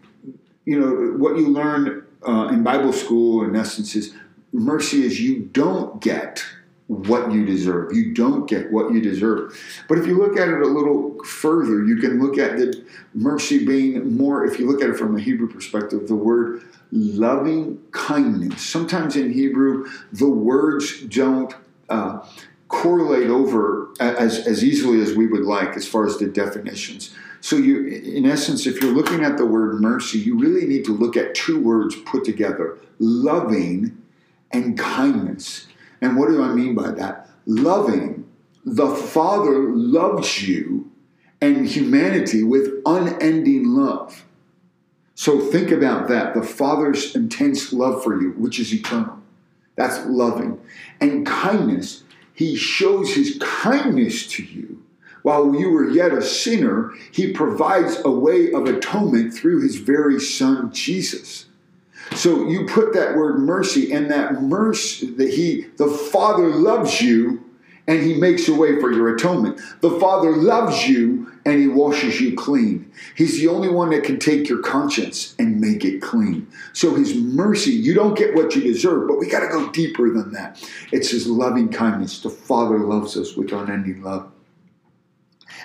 you 0.65 0.79
know, 0.79 1.17
what 1.17 1.37
you 1.37 1.47
learn 1.47 2.05
uh, 2.27 2.49
in 2.49 2.63
Bible 2.63 2.93
school, 2.93 3.43
in 3.43 3.55
essence, 3.55 3.95
is 3.95 4.13
mercy 4.53 5.05
is 5.05 5.19
you 5.19 5.49
don't 5.53 6.01
get 6.01 6.43
what 6.87 7.31
you 7.31 7.45
deserve. 7.45 7.93
You 7.93 8.13
don't 8.13 8.47
get 8.47 8.69
what 8.69 8.91
you 8.91 9.01
deserve. 9.01 9.57
But 9.87 9.97
if 9.97 10.05
you 10.05 10.17
look 10.17 10.37
at 10.37 10.49
it 10.49 10.61
a 10.61 10.67
little 10.67 11.23
further, 11.23 11.85
you 11.85 11.95
can 11.97 12.21
look 12.21 12.37
at 12.37 12.57
the 12.57 12.83
mercy 13.13 13.65
being 13.65 14.17
more, 14.17 14.45
if 14.45 14.59
you 14.59 14.69
look 14.69 14.83
at 14.83 14.89
it 14.89 14.97
from 14.97 15.15
a 15.15 15.21
Hebrew 15.21 15.47
perspective, 15.47 16.07
the 16.07 16.15
word 16.15 16.63
loving 16.91 17.79
kindness. 17.91 18.61
Sometimes 18.61 19.15
in 19.15 19.31
Hebrew, 19.31 19.87
the 20.11 20.29
words 20.29 21.01
don't 21.03 21.55
uh, 21.89 22.25
correlate 22.71 23.29
over 23.29 23.89
as, 23.99 24.47
as 24.47 24.63
easily 24.63 25.01
as 25.01 25.13
we 25.13 25.27
would 25.27 25.43
like 25.43 25.75
as 25.75 25.87
far 25.87 26.05
as 26.05 26.17
the 26.17 26.27
definitions. 26.27 27.13
So, 27.41 27.57
you, 27.57 27.85
in 27.87 28.25
essence, 28.25 28.65
if 28.65 28.81
you're 28.81 28.93
looking 28.93 29.23
at 29.23 29.37
the 29.37 29.45
word 29.45 29.81
mercy, 29.81 30.19
you 30.19 30.39
really 30.39 30.65
need 30.65 30.85
to 30.85 30.95
look 30.95 31.17
at 31.17 31.35
two 31.35 31.59
words 31.59 31.95
put 31.95 32.23
together 32.23 32.77
loving 32.99 33.97
and 34.51 34.77
kindness. 34.77 35.67
And 36.01 36.17
what 36.17 36.29
do 36.29 36.41
I 36.41 36.53
mean 36.53 36.75
by 36.75 36.91
that? 36.91 37.29
Loving, 37.45 38.27
the 38.63 38.95
Father 38.95 39.59
loves 39.59 40.47
you 40.47 40.91
and 41.41 41.67
humanity 41.67 42.43
with 42.43 42.81
unending 42.85 43.69
love. 43.69 44.23
So, 45.15 45.39
think 45.39 45.71
about 45.71 46.07
that 46.07 46.35
the 46.35 46.43
Father's 46.43 47.15
intense 47.15 47.73
love 47.73 48.03
for 48.03 48.21
you, 48.21 48.31
which 48.31 48.59
is 48.59 48.73
eternal. 48.73 49.17
That's 49.75 50.05
loving. 50.05 50.59
And 50.99 51.25
kindness, 51.25 52.03
he 52.41 52.55
shows 52.55 53.13
his 53.13 53.37
kindness 53.39 54.25
to 54.25 54.43
you. 54.43 54.81
While 55.21 55.53
you 55.53 55.69
were 55.69 55.91
yet 55.91 56.11
a 56.11 56.23
sinner, 56.23 56.91
he 57.11 57.31
provides 57.31 58.01
a 58.03 58.09
way 58.09 58.51
of 58.51 58.65
atonement 58.65 59.35
through 59.35 59.61
his 59.61 59.75
very 59.75 60.19
son, 60.19 60.73
Jesus. 60.73 61.45
So 62.15 62.47
you 62.47 62.65
put 62.65 62.93
that 62.93 63.15
word 63.15 63.37
mercy 63.37 63.91
and 63.91 64.09
that 64.09 64.41
mercy 64.41 65.11
that 65.11 65.29
he, 65.29 65.67
the 65.77 65.87
Father 65.87 66.47
loves 66.47 66.99
you 66.99 67.43
and 67.91 68.01
he 68.01 68.13
makes 68.13 68.47
a 68.47 68.55
way 68.55 68.79
for 68.79 68.89
your 68.89 69.13
atonement. 69.13 69.59
The 69.81 69.99
Father 69.99 70.37
loves 70.37 70.87
you 70.87 71.29
and 71.43 71.59
he 71.59 71.67
washes 71.67 72.21
you 72.21 72.37
clean. 72.37 72.89
He's 73.17 73.37
the 73.37 73.49
only 73.49 73.67
one 73.67 73.89
that 73.89 74.05
can 74.05 74.17
take 74.17 74.47
your 74.47 74.61
conscience 74.61 75.35
and 75.37 75.59
make 75.59 75.83
it 75.83 76.01
clean. 76.01 76.47
So 76.71 76.95
his 76.95 77.13
mercy, 77.13 77.71
you 77.71 77.93
don't 77.93 78.17
get 78.17 78.33
what 78.33 78.55
you 78.55 78.61
deserve, 78.61 79.09
but 79.09 79.19
we 79.19 79.27
got 79.27 79.41
to 79.41 79.49
go 79.49 79.69
deeper 79.71 80.09
than 80.09 80.31
that. 80.31 80.65
It's 80.93 81.09
his 81.09 81.27
loving 81.27 81.67
kindness. 81.67 82.21
The 82.21 82.29
Father 82.29 82.79
loves 82.79 83.17
us 83.17 83.35
with 83.35 83.51
unending 83.51 84.01
love. 84.01 84.31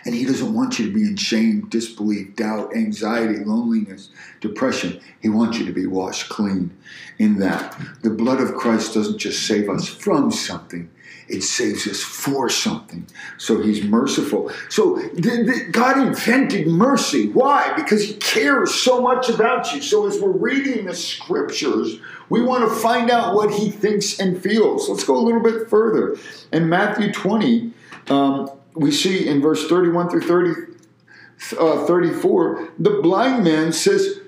And 0.05 0.13
he 0.13 0.25
doesn't 0.25 0.53
want 0.55 0.81
you 0.81 0.87
to 0.87 0.93
be 0.93 1.03
in 1.03 1.17
shame, 1.17 1.69
disbelief, 1.69 2.35
doubt, 2.35 2.75
anxiety, 2.77 3.45
loneliness, 3.45 4.11
depression. 4.41 5.01
He 5.21 5.29
wants 5.29 5.59
you 5.59 5.67
to 5.67 5.73
be 5.73 5.87
washed 5.87 6.29
clean 6.29 6.77
in 7.19 7.39
that. 7.39 7.81
The 8.03 8.11
blood 8.11 8.41
of 8.41 8.55
Christ 8.55 8.95
doesn't 8.95 9.19
just 9.19 9.47
save 9.47 9.69
us 9.69 9.89
from 9.89 10.31
something, 10.31 10.91
it 11.29 11.43
saves 11.43 11.87
us 11.87 12.03
for 12.03 12.49
something. 12.49 13.07
So 13.39 13.61
he's 13.61 13.83
merciful. 13.85 14.51
So 14.69 14.97
the, 15.15 15.21
the, 15.21 15.69
God 15.71 15.99
invented 15.99 16.67
mercy. 16.69 17.29
Why? 17.29 17.73
Because 17.75 18.05
he 18.05 18.15
cares 18.15 18.75
so 18.75 19.01
much 19.01 19.29
about 19.29 19.73
you. 19.73 19.83
So 19.83 20.07
as 20.07 20.21
we're 20.21 20.31
reading 20.31 20.87
the 20.87 20.95
scriptures, 20.95 21.99
we 22.29 22.43
want 22.43 22.69
to 22.69 22.75
find 22.75 23.11
out 23.11 23.35
what 23.35 23.53
he 23.53 23.71
thinks 23.71 24.19
and 24.21 24.41
feels. 24.41 24.89
Let's 24.89 25.05
go 25.05 25.17
a 25.17 25.23
little 25.23 25.43
bit 25.43 25.69
further. 25.69 26.17
In 26.53 26.69
Matthew 26.69 27.13
20, 27.13 27.73
um, 28.09 28.51
we 28.75 28.91
see 28.91 29.27
in 29.29 29.41
verse 29.41 29.69
31 29.69 30.11
through 30.11 30.23
30, 30.23 30.73
uh, 31.59 31.87
34, 31.87 32.69
the 32.79 32.91
blind 33.03 33.43
man 33.43 33.73
says, 33.73 34.21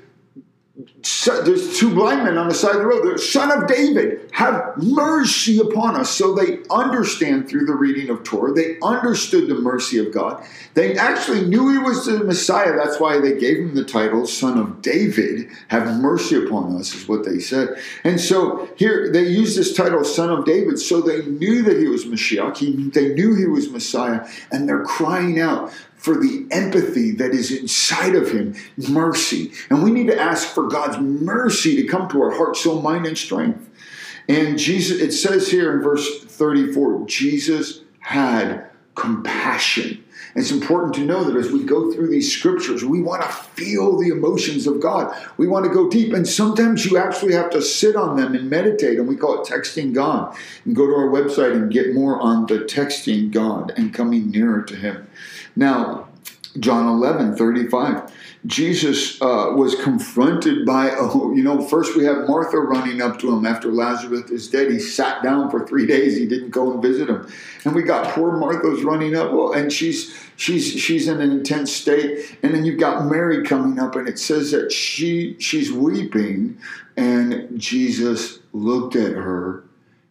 there's 1.45 1.77
two 1.77 1.93
blind 1.93 2.23
men 2.23 2.39
on 2.39 2.49
the 2.49 2.55
side 2.55 2.77
of 2.77 2.83
the 2.83 2.87
road. 2.87 3.15
The 3.15 3.19
son 3.19 3.51
of 3.51 3.67
David, 3.67 4.31
have 4.33 4.77
mercy 4.77 5.59
upon 5.59 5.97
us. 5.97 6.11
So 6.11 6.33
they 6.33 6.59
understand 6.71 7.49
through 7.49 7.67
the 7.67 7.75
reading 7.75 8.09
of 8.09 8.23
Torah. 8.23 8.53
They 8.53 8.79
understood 8.81 9.49
the 9.49 9.57
mercy 9.57 9.99
of 9.99 10.13
God. 10.13 10.45
They 10.75 10.97
actually 10.97 11.47
knew 11.47 11.71
he 11.71 11.79
was 11.79 12.07
the 12.07 12.23
Messiah. 12.23 12.77
That's 12.77 13.01
why 13.01 13.21
they 13.21 13.37
gave 13.37 13.57
him 13.57 13.75
the 13.75 13.85
title, 13.85 14.27
Son 14.27 14.57
of 14.57 14.81
David. 14.81 15.49
Have 15.69 16.01
mercy 16.01 16.37
upon 16.37 16.77
us, 16.77 16.95
is 16.95 17.09
what 17.09 17.25
they 17.25 17.41
said. 17.41 17.77
And 18.05 18.21
so 18.21 18.69
here 18.77 19.11
they 19.11 19.27
use 19.27 19.57
this 19.57 19.75
title, 19.75 20.05
Son 20.05 20.31
of 20.31 20.45
David. 20.45 20.79
So 20.79 21.01
they 21.01 21.27
knew 21.27 21.63
that 21.63 21.79
he 21.79 21.89
was 21.89 22.05
Mashiach. 22.05 22.59
He, 22.59 22.91
they 22.91 23.15
knew 23.15 23.35
he 23.35 23.47
was 23.47 23.71
Messiah. 23.71 24.25
And 24.53 24.69
they're 24.69 24.85
crying 24.85 25.41
out, 25.41 25.73
for 25.99 26.15
the 26.15 26.47
empathy 26.51 27.11
that 27.13 27.33
is 27.33 27.51
inside 27.51 28.15
of 28.15 28.31
him, 28.31 28.55
mercy. 28.89 29.53
And 29.69 29.83
we 29.83 29.91
need 29.91 30.07
to 30.07 30.19
ask 30.19 30.49
for 30.49 30.69
God's 30.69 30.99
mercy 30.99 31.77
to 31.77 31.89
come 31.89 32.09
to 32.09 32.23
our 32.23 32.31
heart, 32.31 32.57
soul, 32.57 32.81
mind, 32.81 33.07
and 33.07 33.19
strength. 33.19 33.69
And 34.29 34.59
Jesus, 34.59 35.01
it 35.01 35.13
says 35.13 35.51
here 35.51 35.73
in 35.75 35.83
verse 35.83 36.25
34, 36.25 37.07
Jesus 37.07 37.83
had 38.01 38.71
compassion. 38.95 40.05
It's 40.35 40.51
important 40.51 40.95
to 40.95 41.05
know 41.05 41.25
that 41.25 41.37
as 41.37 41.51
we 41.51 41.65
go 41.65 41.91
through 41.91 42.09
these 42.09 42.33
scriptures, 42.33 42.85
we 42.85 43.01
want 43.01 43.23
to 43.23 43.29
feel 43.29 43.99
the 43.99 44.09
emotions 44.09 44.67
of 44.67 44.81
God. 44.81 45.17
We 45.37 45.49
want 45.49 45.65
to 45.65 45.71
go 45.73 45.89
deep. 45.89 46.13
And 46.13 46.29
sometimes 46.29 46.85
you 46.85 46.99
actually 46.99 47.33
have 47.33 47.51
to 47.51 47.63
sit 47.63 47.97
on 47.97 48.17
them 48.17 48.35
and 48.35 48.51
meditate. 48.51 48.99
And 48.99 49.09
we 49.09 49.17
call 49.17 49.43
it 49.43 49.49
texting 49.49 49.95
God. 49.95 50.37
And 50.65 50.77
go 50.77 50.87
to 50.87 50.95
our 50.95 51.09
website 51.09 51.53
and 51.53 51.73
get 51.73 51.95
more 51.95 52.21
on 52.21 52.47
the 52.47 52.59
texting 52.59 53.33
God 53.33 53.73
and 53.77 53.95
coming 53.95 54.31
nearer 54.31 54.63
to 54.63 54.77
Him. 54.77 55.09
Now, 55.59 56.07
John 56.61 56.87
11, 56.87 57.37
35. 57.37 58.13
Jesus 58.47 59.21
uh, 59.21 59.53
was 59.57 59.75
confronted 59.75 60.65
by, 60.65 60.91
oh, 60.97 61.35
you 61.35 61.43
know, 61.43 61.61
first 61.61 61.97
we 61.97 62.05
have 62.05 62.29
Martha 62.29 62.59
running 62.59 63.03
up 63.03 63.19
to 63.19 63.37
him 63.37 63.45
after 63.45 63.73
Lazarus 63.73 64.31
is 64.31 64.49
dead. 64.49 64.71
He 64.71 64.79
sat 64.79 65.21
down 65.21 65.51
for 65.51 65.67
three 65.67 65.85
days. 65.85 66.17
He 66.17 66.27
didn't 66.27 66.51
go 66.51 66.73
and 66.73 66.81
visit 66.81 67.11
him. 67.11 67.29
And 67.65 67.75
we 67.75 67.83
got 67.83 68.15
poor 68.15 68.37
Martha's 68.37 68.85
running 68.85 69.17
up, 69.17 69.33
well, 69.33 69.53
and 69.53 69.73
she's 69.73 70.17
she's 70.37 70.65
she's 70.81 71.09
in 71.09 71.21
an 71.21 71.33
intense 71.33 71.73
state. 71.73 72.39
And 72.45 72.55
then 72.55 72.65
you've 72.65 72.79
got 72.79 73.07
Mary 73.07 73.43
coming 73.43 73.81
up, 73.81 73.97
and 73.97 74.09
it 74.09 74.21
says 74.21 74.53
that 74.53 74.71
she 74.71 75.35
she's 75.41 75.73
weeping, 75.73 76.57
and 76.97 77.59
Jesus 77.59 78.39
looked 78.53 78.95
at 78.95 79.13
her. 79.13 79.65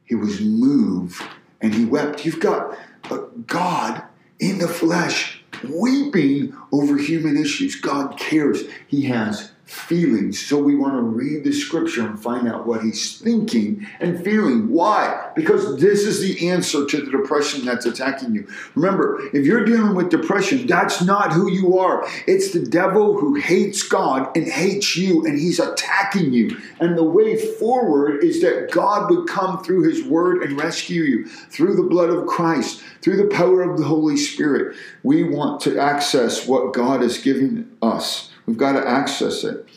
He 0.04 0.16
was 0.16 0.42
moved, 0.42 1.24
and 1.62 1.74
he 1.74 1.86
wept. 1.86 2.26
You've 2.26 2.42
got 2.42 2.78
uh, 3.10 3.20
God 3.46 4.04
in 4.40 4.60
the 4.60 4.68
flesh, 4.68 5.37
weeping 5.64 6.56
over 6.72 6.98
human 6.98 7.38
issues. 7.38 7.76
God 7.76 8.18
cares. 8.18 8.64
He 8.88 9.04
has 9.04 9.52
feelings. 9.68 10.40
So 10.40 10.58
we 10.58 10.76
want 10.76 10.94
to 10.94 11.02
read 11.02 11.44
the 11.44 11.52
scripture 11.52 12.08
and 12.08 12.18
find 12.18 12.48
out 12.48 12.66
what 12.66 12.84
he's 12.84 13.18
thinking 13.18 13.86
and 14.00 14.24
feeling. 14.24 14.70
Why? 14.70 15.30
Because 15.36 15.80
this 15.82 16.04
is 16.04 16.22
the 16.22 16.50
answer 16.50 16.86
to 16.86 17.02
the 17.02 17.12
depression 17.12 17.66
that's 17.66 17.86
attacking 17.86 18.34
you. 18.34 18.48
Remember, 18.76 19.22
if 19.34 19.46
you're 19.46 19.66
dealing 19.66 19.94
with 19.94 20.10
depression, 20.10 20.68
that's 20.68 21.04
not 21.04 21.34
who 21.34 21.52
you 21.52 21.78
are. 21.78 22.08
It's 22.28 22.54
the 22.54 22.66
devil 22.66 23.20
who 23.20 23.36
hates 23.36 23.84
God 23.84 24.36
and 24.38 24.48
hates 24.48 24.96
you, 24.96 25.26
and 25.26 25.38
he's 25.38 25.60
attacking 25.60 26.32
you. 26.32 26.58
And 26.80 26.98
the 26.98 27.04
way 27.04 27.36
forward 27.36 28.24
is 28.24 28.42
that 28.42 28.72
God 28.72 29.10
would 29.10 29.28
come 29.28 29.62
through 29.64 29.84
his 29.84 30.02
word 30.06 30.44
and 30.44 30.58
rescue 30.58 31.04
you 31.04 31.28
through 31.28 31.76
the 31.76 31.84
blood 31.84 32.10
of 32.10 32.26
Christ, 32.26 32.82
through 33.02 33.18
the 33.18 33.36
power 33.36 33.64
of 33.64 33.78
the 33.78 33.86
Holy 33.86 34.16
Spirit. 34.16 34.78
We 35.04 35.24
want 35.24 35.60
to 35.62 35.78
access 35.78 36.48
what 36.48 36.74
God 36.74 37.04
is 37.04 37.18
giving 37.18 37.70
us. 37.82 38.32
We've 38.48 38.58
got 38.58 38.74
to 38.74 38.88
access 38.88 39.44
it. 39.44 39.68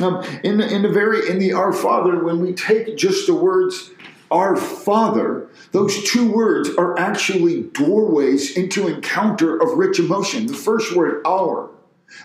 In 0.00 0.56
the 0.56 0.74
in 0.74 0.82
the 0.82 0.88
very 0.88 1.28
in 1.28 1.38
the 1.38 1.52
Our 1.52 1.72
Father, 1.72 2.24
when 2.24 2.40
we 2.40 2.54
take 2.54 2.96
just 2.96 3.26
the 3.26 3.34
words 3.34 3.90
Our 4.30 4.56
Father, 4.56 5.48
those 5.72 6.02
two 6.10 6.32
words 6.32 6.70
are 6.78 6.98
actually 6.98 7.64
doorways 7.64 8.56
into 8.56 8.88
encounter 8.88 9.60
of 9.60 9.76
rich 9.76 9.98
emotion. 9.98 10.46
The 10.46 10.54
first 10.54 10.96
word, 10.96 11.20
Our. 11.26 11.68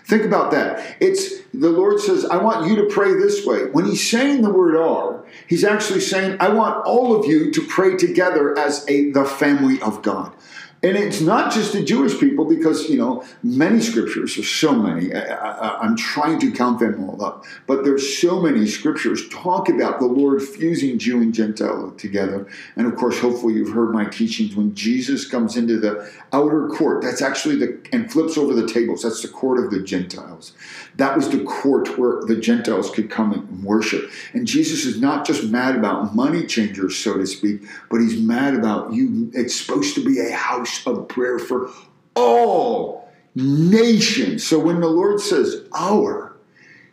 Think 0.04 0.24
about 0.24 0.50
that. 0.52 0.96
It's 1.00 1.40
the 1.52 1.70
Lord 1.70 2.00
says, 2.00 2.24
I 2.26 2.36
want 2.36 2.68
you 2.68 2.76
to 2.76 2.86
pray 2.86 3.14
this 3.14 3.44
way. 3.44 3.70
When 3.70 3.86
he's 3.86 4.08
saying 4.08 4.42
the 4.42 4.52
word 4.52 4.76
are, 4.76 5.24
he's 5.46 5.64
actually 5.64 6.00
saying, 6.00 6.36
I 6.40 6.50
want 6.50 6.86
all 6.86 7.18
of 7.18 7.26
you 7.26 7.50
to 7.52 7.66
pray 7.66 7.96
together 7.96 8.58
as 8.58 8.88
a 8.88 9.10
the 9.10 9.24
family 9.24 9.80
of 9.80 10.02
God. 10.02 10.34
And 10.80 10.96
it's 10.96 11.20
not 11.20 11.52
just 11.52 11.72
the 11.72 11.82
Jewish 11.82 12.20
people 12.20 12.44
because, 12.44 12.88
you 12.88 12.98
know, 12.98 13.24
many 13.42 13.80
scriptures, 13.80 14.36
there's 14.36 14.48
so 14.48 14.72
many, 14.72 15.12
I, 15.12 15.84
am 15.84 15.96
trying 15.96 16.38
to 16.38 16.52
count 16.52 16.78
them 16.78 17.02
all 17.02 17.24
up, 17.24 17.44
but 17.66 17.82
there's 17.82 18.16
so 18.16 18.40
many 18.40 18.64
scriptures 18.66 19.28
talk 19.28 19.68
about 19.68 19.98
the 19.98 20.06
Lord 20.06 20.40
fusing 20.40 20.96
Jew 20.96 21.20
and 21.20 21.34
Gentile 21.34 21.90
together. 21.98 22.46
And 22.76 22.86
of 22.86 22.94
course, 22.94 23.18
hopefully 23.18 23.54
you've 23.54 23.74
heard 23.74 23.92
my 23.92 24.04
teachings 24.04 24.54
when 24.54 24.72
Jesus 24.76 25.28
comes 25.28 25.56
into 25.56 25.80
the 25.80 26.08
outer 26.32 26.68
court, 26.68 27.02
that's 27.02 27.22
actually 27.22 27.56
the, 27.56 27.80
and 27.92 28.10
flips 28.12 28.38
over 28.38 28.54
the 28.54 28.68
tables, 28.68 29.02
that's 29.02 29.22
the 29.22 29.28
court 29.28 29.58
of 29.58 29.72
the 29.72 29.82
Gentiles. 29.82 30.52
That 30.98 31.16
was 31.16 31.30
the 31.30 31.44
court 31.44 31.96
where 31.96 32.22
the 32.22 32.36
Gentiles 32.36 32.90
could 32.90 33.08
come 33.08 33.32
and 33.32 33.64
worship. 33.64 34.10
And 34.32 34.46
Jesus 34.46 34.84
is 34.84 35.00
not 35.00 35.24
just 35.24 35.44
mad 35.44 35.76
about 35.76 36.14
money 36.14 36.44
changers, 36.44 36.96
so 36.96 37.16
to 37.16 37.26
speak, 37.26 37.62
but 37.88 38.00
he's 38.00 38.20
mad 38.20 38.54
about 38.54 38.92
you. 38.92 39.30
It's 39.32 39.54
supposed 39.54 39.94
to 39.94 40.04
be 40.04 40.18
a 40.18 40.32
house 40.32 40.84
of 40.86 41.06
prayer 41.06 41.38
for 41.38 41.70
all 42.16 43.08
nations. 43.36 44.44
So 44.44 44.58
when 44.58 44.80
the 44.80 44.88
Lord 44.88 45.20
says 45.20 45.64
our, 45.72 46.27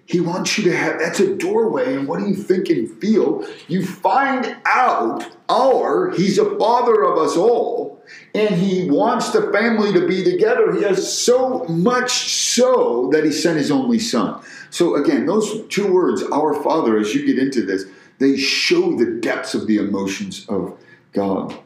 he 0.05 0.19
wants 0.19 0.57
you 0.57 0.65
to 0.65 0.75
have 0.75 0.99
that's 0.99 1.19
a 1.19 1.35
doorway. 1.35 1.95
And 1.95 2.07
what 2.07 2.19
do 2.19 2.27
you 2.27 2.35
think 2.35 2.69
and 2.69 2.89
feel? 3.01 3.45
You 3.67 3.85
find 3.85 4.55
out 4.65 5.25
our, 5.49 6.11
he's 6.11 6.37
a 6.37 6.57
father 6.57 7.03
of 7.03 7.17
us 7.17 7.35
all, 7.35 8.03
and 8.35 8.53
he 8.55 8.89
wants 8.89 9.31
the 9.31 9.51
family 9.51 9.91
to 9.93 10.07
be 10.07 10.23
together. 10.23 10.73
He 10.73 10.83
has 10.83 11.11
so 11.11 11.63
much 11.65 12.11
so 12.11 13.09
that 13.13 13.25
he 13.25 13.31
sent 13.31 13.57
his 13.57 13.71
only 13.71 13.97
son. 13.97 14.41
So 14.69 14.95
again, 14.95 15.25
those 15.25 15.65
two 15.69 15.91
words, 15.91 16.21
our 16.23 16.53
father, 16.61 16.97
as 16.97 17.15
you 17.15 17.25
get 17.25 17.39
into 17.39 17.65
this, 17.65 17.85
they 18.19 18.37
show 18.37 18.95
the 18.95 19.19
depths 19.19 19.55
of 19.55 19.67
the 19.67 19.77
emotions 19.77 20.45
of 20.47 20.77
God. 21.13 21.57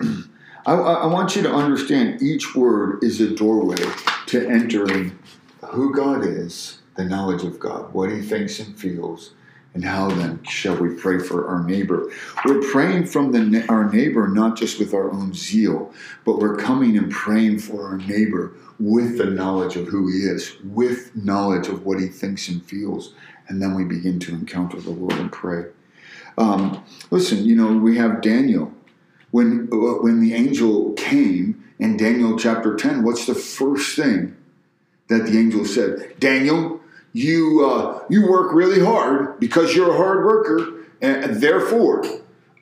I, 0.66 0.74
I, 0.74 1.06
want 1.06 1.34
you 1.34 1.42
to 1.42 1.50
understand 1.52 2.20
each 2.20 2.54
word 2.54 3.02
is 3.02 3.20
a 3.22 3.34
doorway 3.34 3.82
to 4.26 4.46
entering 4.46 5.18
who 5.64 5.94
God 5.94 6.24
is, 6.24 6.77
the 6.98 7.04
knowledge 7.04 7.44
of 7.44 7.60
God, 7.60 7.94
what 7.94 8.10
He 8.10 8.20
thinks 8.20 8.58
and 8.58 8.78
feels, 8.78 9.30
and 9.72 9.84
how 9.84 10.08
then 10.08 10.42
shall 10.42 10.76
we 10.76 10.94
pray 10.94 11.20
for 11.20 11.46
our 11.46 11.62
neighbor? 11.62 12.10
We're 12.44 12.60
praying 12.72 13.06
from 13.06 13.30
the, 13.30 13.64
our 13.68 13.90
neighbor 13.90 14.26
not 14.26 14.56
just 14.56 14.80
with 14.80 14.92
our 14.92 15.10
own 15.12 15.32
zeal, 15.32 15.94
but 16.24 16.40
we're 16.40 16.56
coming 16.56 16.98
and 16.98 17.10
praying 17.10 17.60
for 17.60 17.86
our 17.86 17.98
neighbor 17.98 18.52
with 18.80 19.16
the 19.16 19.26
knowledge 19.26 19.76
of 19.76 19.86
who 19.86 20.08
he 20.08 20.18
is, 20.18 20.56
with 20.64 21.14
knowledge 21.14 21.68
of 21.68 21.86
what 21.86 22.00
he 22.00 22.08
thinks 22.08 22.48
and 22.48 22.64
feels, 22.64 23.14
and 23.46 23.62
then 23.62 23.74
we 23.74 23.84
begin 23.84 24.18
to 24.18 24.32
encounter 24.32 24.80
the 24.80 24.90
Lord 24.90 25.14
and 25.14 25.30
pray. 25.30 25.66
Um, 26.36 26.84
listen, 27.12 27.44
you 27.44 27.54
know, 27.54 27.76
we 27.76 27.96
have 27.96 28.20
Daniel 28.20 28.72
when 29.30 29.68
uh, 29.72 30.02
when 30.02 30.20
the 30.20 30.34
angel 30.34 30.94
came 30.94 31.62
in 31.78 31.96
Daniel 31.96 32.36
chapter 32.36 32.74
10, 32.74 33.04
what's 33.04 33.26
the 33.26 33.34
first 33.36 33.94
thing 33.94 34.36
that 35.08 35.26
the 35.26 35.38
angel 35.38 35.64
said? 35.64 36.14
Daniel, 36.18 36.77
you 37.12 37.66
uh, 37.68 38.04
you 38.08 38.30
work 38.30 38.52
really 38.52 38.84
hard 38.84 39.40
because 39.40 39.74
you're 39.74 39.92
a 39.92 39.96
hard 39.96 40.24
worker, 40.24 40.84
and 41.00 41.40
therefore 41.40 42.04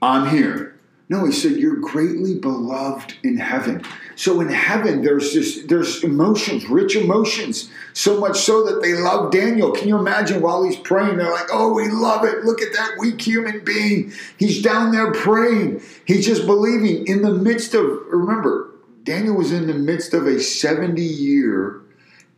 I'm 0.01 0.29
here. 0.29 0.77
No, 1.09 1.25
he 1.25 1.31
said, 1.31 1.53
You're 1.53 1.77
greatly 1.77 2.35
beloved 2.35 3.15
in 3.23 3.37
heaven. 3.37 3.83
So 4.17 4.41
in 4.41 4.49
heaven, 4.49 5.03
there's 5.03 5.35
this, 5.35 5.63
there's 5.67 6.03
emotions, 6.03 6.69
rich 6.69 6.97
emotions, 6.97 7.71
so 7.93 8.19
much 8.19 8.39
so 8.39 8.65
that 8.65 8.83
they 8.83 8.95
love 8.95 9.31
Daniel. 9.31 9.71
Can 9.71 9.87
you 9.87 9.99
imagine 9.99 10.43
while 10.43 10.65
he's 10.65 10.77
praying? 10.77 11.17
They're 11.17 11.31
like, 11.31 11.49
Oh, 11.53 11.73
we 11.73 11.89
love 11.89 12.25
it. 12.25 12.45
Look 12.45 12.61
at 12.61 12.73
that 12.73 12.97
weak 12.99 13.21
human 13.21 13.65
being. 13.65 14.13
He's 14.37 14.61
down 14.61 14.91
there 14.91 15.13
praying. 15.13 15.81
He's 16.07 16.27
just 16.27 16.45
believing 16.45 17.07
in 17.07 17.23
the 17.23 17.35
midst 17.35 17.75
of, 17.75 17.85
remember, 18.09 18.73
Daniel 19.05 19.37
was 19.37 19.53
in 19.53 19.69
the 19.69 19.75
midst 19.75 20.13
of 20.13 20.27
a 20.27 20.41
70 20.41 21.01
year 21.01 21.83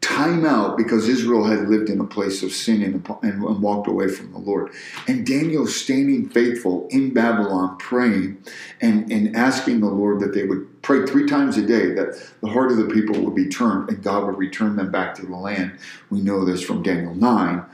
time 0.00 0.46
out 0.46 0.76
because 0.76 1.08
Israel 1.08 1.44
had 1.44 1.68
lived 1.68 1.90
in 1.90 2.00
a 2.00 2.04
place 2.04 2.42
of 2.42 2.52
sin 2.52 2.82
and, 2.82 3.08
and, 3.22 3.60
walked 3.60 3.88
away 3.88 4.08
from 4.08 4.32
the 4.32 4.38
Lord. 4.38 4.72
And 5.08 5.26
Daniel 5.26 5.66
standing 5.66 6.28
faithful 6.28 6.86
in 6.90 7.12
Babylon, 7.12 7.76
praying 7.78 8.42
and, 8.80 9.10
and 9.10 9.34
asking 9.36 9.80
the 9.80 9.88
Lord 9.88 10.20
that 10.20 10.34
they 10.34 10.44
would 10.44 10.82
pray 10.82 11.04
three 11.04 11.26
times 11.26 11.56
a 11.56 11.62
day 11.62 11.92
that 11.94 12.14
the 12.40 12.48
heart 12.48 12.70
of 12.70 12.76
the 12.76 12.86
people 12.86 13.20
would 13.20 13.34
be 13.34 13.48
turned 13.48 13.88
and 13.88 14.02
God 14.02 14.26
would 14.26 14.38
return 14.38 14.76
them 14.76 14.92
back 14.92 15.16
to 15.16 15.26
the 15.26 15.36
land. 15.36 15.76
We 16.10 16.20
know 16.20 16.44
this 16.44 16.62
from 16.62 16.82
Daniel 16.82 17.14
9. 17.14 17.64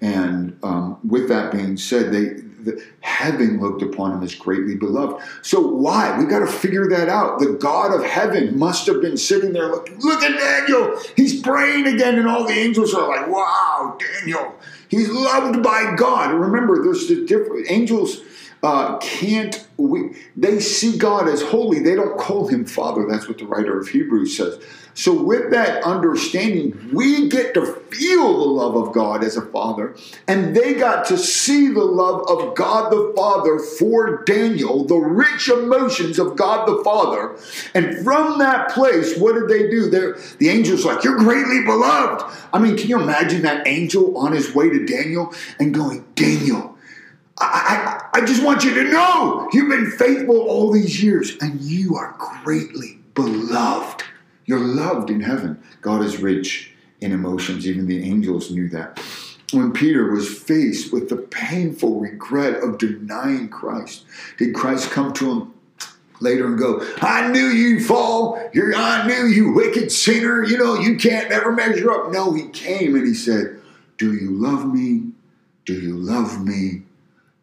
And 0.00 0.58
um, 0.62 0.98
with 1.06 1.28
that 1.28 1.52
being 1.52 1.76
said, 1.76 2.12
they 2.12 2.42
the, 2.64 2.84
heaven 3.00 3.60
looked 3.60 3.82
upon 3.82 4.12
him 4.12 4.22
as 4.22 4.34
greatly 4.34 4.74
beloved. 4.74 5.22
So 5.42 5.60
why? 5.60 6.18
We've 6.18 6.28
got 6.28 6.40
to 6.40 6.46
figure 6.46 6.88
that 6.88 7.08
out. 7.08 7.38
The 7.38 7.52
God 7.52 7.94
of 7.94 8.04
heaven 8.04 8.58
must 8.58 8.86
have 8.86 9.00
been 9.00 9.16
sitting 9.16 9.52
there 9.52 9.68
looking, 9.68 10.00
look 10.00 10.22
at 10.22 10.38
Daniel. 10.38 10.98
He's 11.16 11.40
praying 11.40 11.86
again, 11.86 12.18
and 12.18 12.28
all 12.28 12.44
the 12.44 12.54
angels 12.54 12.94
are 12.94 13.06
like, 13.08 13.28
wow, 13.28 13.98
Daniel. 13.98 14.54
He's 14.88 15.08
loved 15.10 15.62
by 15.62 15.94
God. 15.96 16.34
Remember, 16.34 16.82
there's 16.82 17.08
the 17.08 17.24
different 17.26 17.70
angels 17.70 18.20
uh, 18.62 18.98
can't 18.98 19.66
we 19.86 20.16
they 20.36 20.60
see 20.60 20.98
God 20.98 21.28
as 21.28 21.42
holy. 21.42 21.80
They 21.80 21.94
don't 21.94 22.18
call 22.18 22.48
him 22.48 22.64
Father. 22.64 23.06
That's 23.08 23.28
what 23.28 23.38
the 23.38 23.46
writer 23.46 23.78
of 23.78 23.88
Hebrews 23.88 24.36
says. 24.36 24.58
So, 24.94 25.22
with 25.22 25.50
that 25.52 25.82
understanding, 25.84 26.90
we 26.92 27.28
get 27.28 27.54
to 27.54 27.64
feel 27.64 28.38
the 28.38 28.44
love 28.44 28.76
of 28.76 28.92
God 28.92 29.24
as 29.24 29.36
a 29.36 29.42
father, 29.42 29.96
and 30.28 30.54
they 30.54 30.74
got 30.74 31.06
to 31.06 31.16
see 31.16 31.68
the 31.68 31.84
love 31.84 32.28
of 32.28 32.54
God 32.54 32.92
the 32.92 33.12
Father 33.16 33.58
for 33.58 34.22
Daniel, 34.24 34.84
the 34.84 34.96
rich 34.96 35.48
emotions 35.48 36.18
of 36.18 36.36
God 36.36 36.68
the 36.68 36.84
Father. 36.84 37.36
And 37.74 38.04
from 38.04 38.38
that 38.38 38.70
place, 38.70 39.16
what 39.16 39.34
did 39.34 39.48
they 39.48 39.70
do? 39.70 39.88
They're, 39.88 40.18
the 40.38 40.50
angel's 40.50 40.84
like, 40.84 41.04
You're 41.04 41.18
greatly 41.18 41.62
beloved. 41.64 42.24
I 42.52 42.58
mean, 42.58 42.76
can 42.76 42.88
you 42.88 43.00
imagine 43.00 43.42
that 43.42 43.66
angel 43.66 44.18
on 44.18 44.32
his 44.32 44.54
way 44.54 44.68
to 44.68 44.84
Daniel 44.84 45.32
and 45.58 45.72
going, 45.72 46.04
Daniel, 46.14 46.76
I, 47.38 48.01
I, 48.12 48.24
just 48.24 48.42
want 48.42 48.64
you 48.64 48.74
to 48.74 48.90
know 48.90 49.48
you've 49.52 49.68
been 49.68 49.90
faithful 49.90 50.38
all 50.40 50.70
these 50.70 51.02
years 51.02 51.36
and 51.40 51.60
you 51.60 51.96
are 51.96 52.14
greatly 52.18 52.98
beloved. 53.14 54.02
You're 54.44 54.60
loved 54.60 55.10
in 55.10 55.20
heaven. 55.20 55.62
God 55.80 56.02
is 56.02 56.18
rich 56.18 56.72
in 57.00 57.12
emotions. 57.12 57.66
Even 57.66 57.86
the 57.86 58.02
angels 58.04 58.50
knew 58.50 58.68
that. 58.70 59.00
When 59.52 59.72
Peter 59.72 60.10
was 60.10 60.28
faced 60.28 60.92
with 60.92 61.08
the 61.08 61.16
painful 61.16 62.00
regret 62.00 62.62
of 62.62 62.78
denying 62.78 63.48
Christ, 63.48 64.04
did 64.38 64.54
Christ 64.54 64.90
come 64.90 65.12
to 65.14 65.30
him 65.30 65.54
later 66.20 66.46
and 66.46 66.58
go, 66.58 66.86
I 67.02 67.28
knew 67.28 67.48
you'd 67.48 67.84
fall. 67.84 68.42
You're, 68.54 68.74
I 68.74 69.06
knew 69.06 69.26
you 69.26 69.52
wicked 69.52 69.92
sinner. 69.92 70.44
You 70.44 70.56
know, 70.56 70.74
you 70.74 70.96
can't 70.96 71.30
ever 71.30 71.52
measure 71.52 71.90
up. 71.90 72.12
No, 72.12 72.32
he 72.32 72.48
came 72.48 72.94
and 72.94 73.06
he 73.06 73.14
said, 73.14 73.60
Do 73.98 74.14
you 74.14 74.30
love 74.30 74.72
me? 74.72 75.12
Do 75.64 75.74
you 75.74 75.96
love 75.96 76.44
me? 76.44 76.82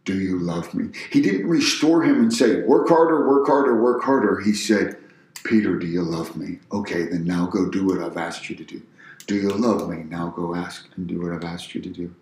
Do 0.10 0.20
you 0.20 0.40
love 0.40 0.74
me? 0.74 0.90
He 1.12 1.22
didn't 1.22 1.48
restore 1.48 2.02
him 2.02 2.16
and 2.16 2.34
say, 2.34 2.64
Work 2.64 2.90
harder, 2.90 3.30
work 3.30 3.46
harder, 3.46 3.80
work 3.80 4.02
harder. 4.02 4.40
He 4.40 4.54
said, 4.54 4.98
Peter, 5.44 5.78
do 5.78 5.86
you 5.86 6.02
love 6.02 6.36
me? 6.36 6.58
Okay, 6.72 7.04
then 7.04 7.26
now 7.26 7.46
go 7.46 7.70
do 7.70 7.86
what 7.86 8.00
I've 8.00 8.18
asked 8.18 8.50
you 8.50 8.56
to 8.56 8.64
do. 8.64 8.82
Do 9.28 9.36
you 9.36 9.50
love 9.50 9.88
me? 9.88 9.98
Now 9.98 10.30
go 10.30 10.56
ask 10.56 10.90
and 10.96 11.06
do 11.06 11.22
what 11.22 11.32
I've 11.32 11.44
asked 11.44 11.76
you 11.76 11.82
to 11.82 11.90
do. 11.90 12.16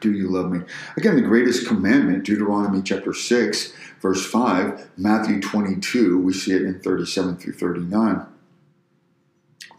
Do 0.00 0.12
you 0.12 0.28
love 0.28 0.50
me? 0.50 0.62
Again, 0.96 1.14
the 1.14 1.22
greatest 1.22 1.68
commandment, 1.68 2.24
Deuteronomy 2.24 2.82
chapter 2.82 3.14
6, 3.14 3.72
verse 4.02 4.26
5, 4.26 4.90
Matthew 4.96 5.40
22, 5.40 6.18
we 6.18 6.32
see 6.32 6.54
it 6.54 6.62
in 6.62 6.80
37 6.80 7.36
through 7.36 7.52
39. 7.52 8.26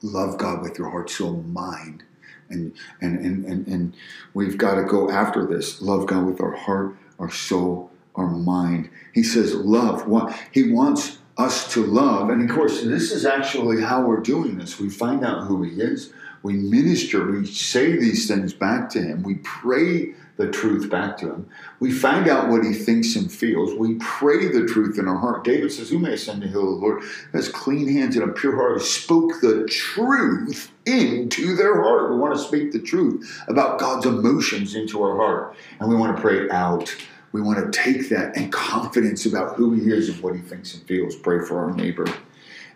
Love 0.02 0.38
God 0.38 0.62
with 0.62 0.78
your 0.78 0.92
heart, 0.92 1.10
soul, 1.10 1.44
mind. 1.44 2.06
And, 2.50 2.74
and, 3.02 3.20
and, 3.20 3.46
and, 3.46 3.68
and 3.68 3.94
we've 4.34 4.58
got 4.58 4.76
to 4.76 4.84
go 4.84 5.10
after 5.10 5.46
this. 5.46 5.82
Love 5.82 6.08
God 6.08 6.26
with 6.26 6.42
our 6.42 6.56
heart, 6.56 6.96
our 7.20 7.32
soul, 7.32 7.92
our 8.16 8.28
mind. 8.28 8.90
He 9.14 9.24
says, 9.24 9.54
love. 9.54 10.08
What 10.08 10.36
He 10.52 10.72
wants 10.72 11.20
us 11.38 11.72
to 11.74 11.86
love. 11.86 12.30
And 12.30 12.50
of 12.50 12.56
course, 12.56 12.82
this 12.82 13.12
is 13.12 13.26
actually 13.26 13.82
how 13.82 14.06
we're 14.06 14.20
doing 14.20 14.58
this. 14.58 14.80
We 14.80 14.90
find 14.90 15.24
out 15.24 15.46
who 15.48 15.64
He 15.64 15.82
is, 15.82 16.14
we 16.44 16.54
minister, 16.54 17.32
we 17.32 17.46
say 17.46 17.98
these 17.98 18.28
things 18.28 18.54
back 18.54 18.90
to 18.92 19.02
Him, 19.02 19.24
we 19.24 19.36
pray 19.36 20.14
the 20.38 20.50
truth 20.50 20.90
back 20.90 21.18
to 21.18 21.32
Him, 21.32 21.50
we 21.80 21.92
find 21.92 22.28
out 22.28 22.50
what 22.50 22.64
He 22.64 22.74
thinks 22.74 23.16
and 23.16 23.32
feels, 23.32 23.74
we 23.74 23.96
pray 23.96 24.48
the 24.48 24.66
truth 24.66 24.98
in 24.98 25.08
our 25.08 25.18
heart. 25.18 25.44
David 25.44 25.72
says, 25.72 25.90
Who 25.90 26.00
may 26.00 26.14
ascend 26.14 26.42
the 26.42 26.48
hill 26.48 26.74
of 26.74 26.80
the 26.80 26.86
Lord? 26.86 27.04
Has 27.34 27.50
clean 27.50 27.92
hands 27.92 28.16
and 28.16 28.30
a 28.30 28.34
pure 28.34 28.56
heart, 28.56 28.80
who 28.80 28.86
spoke 28.86 29.42
the 29.42 29.66
truth 29.66 30.72
into 30.86 31.56
their 31.56 31.82
heart. 31.82 32.12
We 32.12 32.18
want 32.18 32.36
to 32.36 32.40
speak 32.40 32.72
the 32.72 32.80
truth 32.80 33.44
about 33.48 33.80
God's 33.80 34.06
emotions 34.06 34.76
into 34.76 35.04
our 35.04 35.16
heart, 35.16 35.56
and 35.80 35.90
we 35.90 35.96
want 35.96 36.16
to 36.16 36.22
pray 36.22 36.50
out 36.50 36.96
we 37.34 37.42
want 37.42 37.72
to 37.72 37.78
take 37.78 38.10
that 38.10 38.38
and 38.38 38.52
confidence 38.52 39.26
about 39.26 39.58
who 39.58 39.74
he 39.74 39.92
is 39.92 40.10
and 40.10 40.20
what 40.24 40.34
he 40.34 40.42
thinks 40.42 40.74
and 40.74 40.84
feels. 40.84 41.16
Pray 41.16 41.46
for 41.46 41.60
our 41.60 41.72
neighbor. 41.74 42.08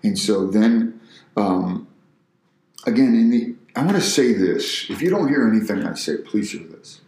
And 0.03 0.19
so 0.19 0.45
then 0.45 0.99
um, 1.37 1.87
again, 2.85 3.15
in 3.15 3.29
the 3.29 3.55
I 3.75 3.85
want 3.85 3.95
to 3.95 4.03
say 4.03 4.33
this. 4.33 4.89
If 4.89 5.01
you 5.01 5.09
don't 5.09 5.29
hear 5.29 5.47
anything 5.47 5.83
I 5.85 5.93
say, 5.93 6.17
please 6.17 6.51
hear 6.51 6.63
this. 6.63 7.01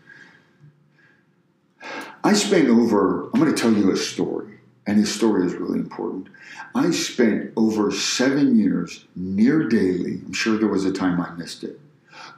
I 2.26 2.34
spent 2.34 2.70
over, 2.70 3.26
I'm 3.26 3.40
going 3.40 3.54
to 3.54 3.62
tell 3.62 3.74
you 3.74 3.92
a 3.92 3.98
story, 3.98 4.60
and 4.88 4.98
this 4.98 5.14
story 5.14 5.46
is 5.46 5.56
really 5.56 5.80
important. 5.80 6.30
I 6.74 6.92
spent 6.92 7.52
over 7.58 7.92
seven 7.92 8.58
years 8.58 9.06
near 9.16 9.68
daily, 9.68 10.22
I'm 10.26 10.32
sure 10.32 10.58
there 10.58 10.70
was 10.70 10.86
a 10.86 10.94
time 10.94 11.20
I 11.20 11.32
missed 11.32 11.66
it, 11.66 11.82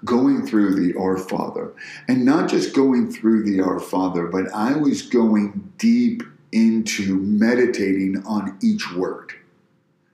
going 0.03 0.47
through 0.47 0.75
the 0.75 0.97
Our 0.99 1.17
Father. 1.17 1.71
And 2.07 2.25
not 2.25 2.49
just 2.49 2.73
going 2.73 3.11
through 3.11 3.43
the 3.43 3.61
Our 3.61 3.79
Father, 3.79 4.25
but 4.25 4.51
I 4.53 4.75
was 4.75 5.03
going 5.03 5.71
deep 5.77 6.23
into 6.51 7.17
meditating 7.17 8.23
on 8.25 8.57
each 8.63 8.91
word. 8.93 9.33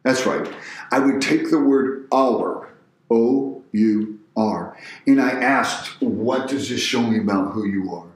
That's 0.04 0.26
right. 0.26 0.52
I 0.92 1.00
would 1.00 1.22
take 1.22 1.50
the 1.50 1.60
word 1.60 2.08
our, 2.12 2.74
O 3.10 3.64
U 3.72 4.20
R, 4.36 4.78
and 5.08 5.22
I 5.22 5.32
asked, 5.32 6.02
What 6.02 6.50
does 6.50 6.68
this 6.68 6.82
show 6.82 7.04
me 7.04 7.20
about 7.20 7.54
who 7.54 7.66
you 7.66 7.94
are? 7.94 8.11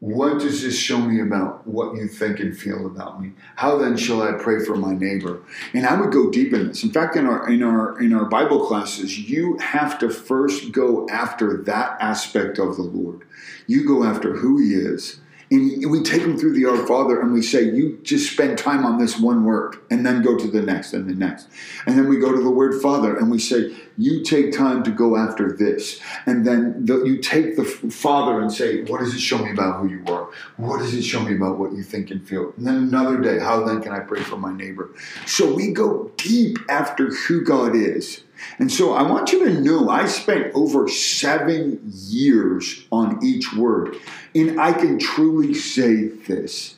What 0.00 0.38
does 0.38 0.62
this 0.62 0.78
show 0.78 0.98
me 0.98 1.20
about 1.20 1.66
what 1.66 1.96
you 1.96 2.06
think 2.06 2.38
and 2.38 2.56
feel 2.56 2.86
about 2.86 3.20
me? 3.20 3.32
How 3.56 3.78
then 3.78 3.96
shall 3.96 4.22
I 4.22 4.32
pray 4.32 4.64
for 4.64 4.76
my 4.76 4.94
neighbor? 4.94 5.42
And 5.74 5.84
I 5.84 6.00
would 6.00 6.12
go 6.12 6.30
deep 6.30 6.52
in 6.52 6.68
this. 6.68 6.84
In 6.84 6.90
fact, 6.90 7.16
in 7.16 7.26
our 7.26 7.48
in 7.48 7.64
our 7.64 8.00
in 8.00 8.12
our 8.12 8.26
Bible 8.26 8.64
classes, 8.64 9.18
you 9.18 9.58
have 9.58 9.98
to 9.98 10.08
first 10.08 10.70
go 10.70 11.08
after 11.08 11.56
that 11.64 11.96
aspect 12.00 12.60
of 12.60 12.76
the 12.76 12.82
Lord. 12.82 13.22
You 13.66 13.84
go 13.84 14.04
after 14.04 14.36
who 14.36 14.58
he 14.58 14.74
is 14.74 15.18
and 15.50 15.90
we 15.90 16.02
take 16.02 16.22
them 16.22 16.36
through 16.36 16.54
the 16.54 16.66
Our 16.66 16.86
Father 16.86 17.20
and 17.20 17.32
we 17.32 17.40
say, 17.40 17.62
You 17.62 17.98
just 18.02 18.32
spend 18.32 18.58
time 18.58 18.84
on 18.84 18.98
this 18.98 19.18
one 19.18 19.44
word 19.44 19.76
and 19.90 20.04
then 20.04 20.22
go 20.22 20.36
to 20.36 20.46
the 20.46 20.60
next 20.60 20.92
and 20.92 21.08
the 21.08 21.14
next. 21.14 21.48
And 21.86 21.98
then 21.98 22.08
we 22.08 22.18
go 22.18 22.32
to 22.32 22.42
the 22.42 22.50
word 22.50 22.80
Father 22.82 23.16
and 23.16 23.30
we 23.30 23.38
say, 23.38 23.74
You 23.96 24.22
take 24.22 24.52
time 24.52 24.82
to 24.84 24.90
go 24.90 25.16
after 25.16 25.52
this. 25.52 26.00
And 26.26 26.46
then 26.46 26.84
the, 26.84 27.02
you 27.04 27.18
take 27.18 27.56
the 27.56 27.64
Father 27.64 28.40
and 28.40 28.52
say, 28.52 28.82
What 28.82 29.00
does 29.00 29.14
it 29.14 29.20
show 29.20 29.38
me 29.38 29.50
about 29.50 29.80
who 29.80 29.88
you 29.88 30.04
are? 30.06 30.28
What 30.56 30.78
does 30.78 30.92
it 30.92 31.02
show 31.02 31.20
me 31.20 31.34
about 31.34 31.58
what 31.58 31.72
you 31.72 31.82
think 31.82 32.10
and 32.10 32.26
feel? 32.26 32.52
And 32.58 32.66
then 32.66 32.76
another 32.76 33.18
day, 33.18 33.38
How 33.38 33.64
then 33.64 33.80
can 33.80 33.92
I 33.92 34.00
pray 34.00 34.20
for 34.20 34.36
my 34.36 34.52
neighbor? 34.52 34.90
So 35.26 35.54
we 35.54 35.72
go 35.72 36.10
deep 36.16 36.58
after 36.68 37.06
who 37.06 37.42
God 37.42 37.74
is. 37.74 38.22
And 38.58 38.70
so 38.70 38.94
I 38.94 39.02
want 39.02 39.32
you 39.32 39.44
to 39.44 39.60
know 39.60 39.88
I 39.88 40.06
spent 40.06 40.54
over 40.54 40.88
seven 40.88 41.80
years 41.84 42.86
on 42.90 43.24
each 43.24 43.54
word. 43.54 43.96
And 44.34 44.60
I 44.60 44.72
can 44.72 44.98
truly 44.98 45.54
say 45.54 46.08
this. 46.08 46.76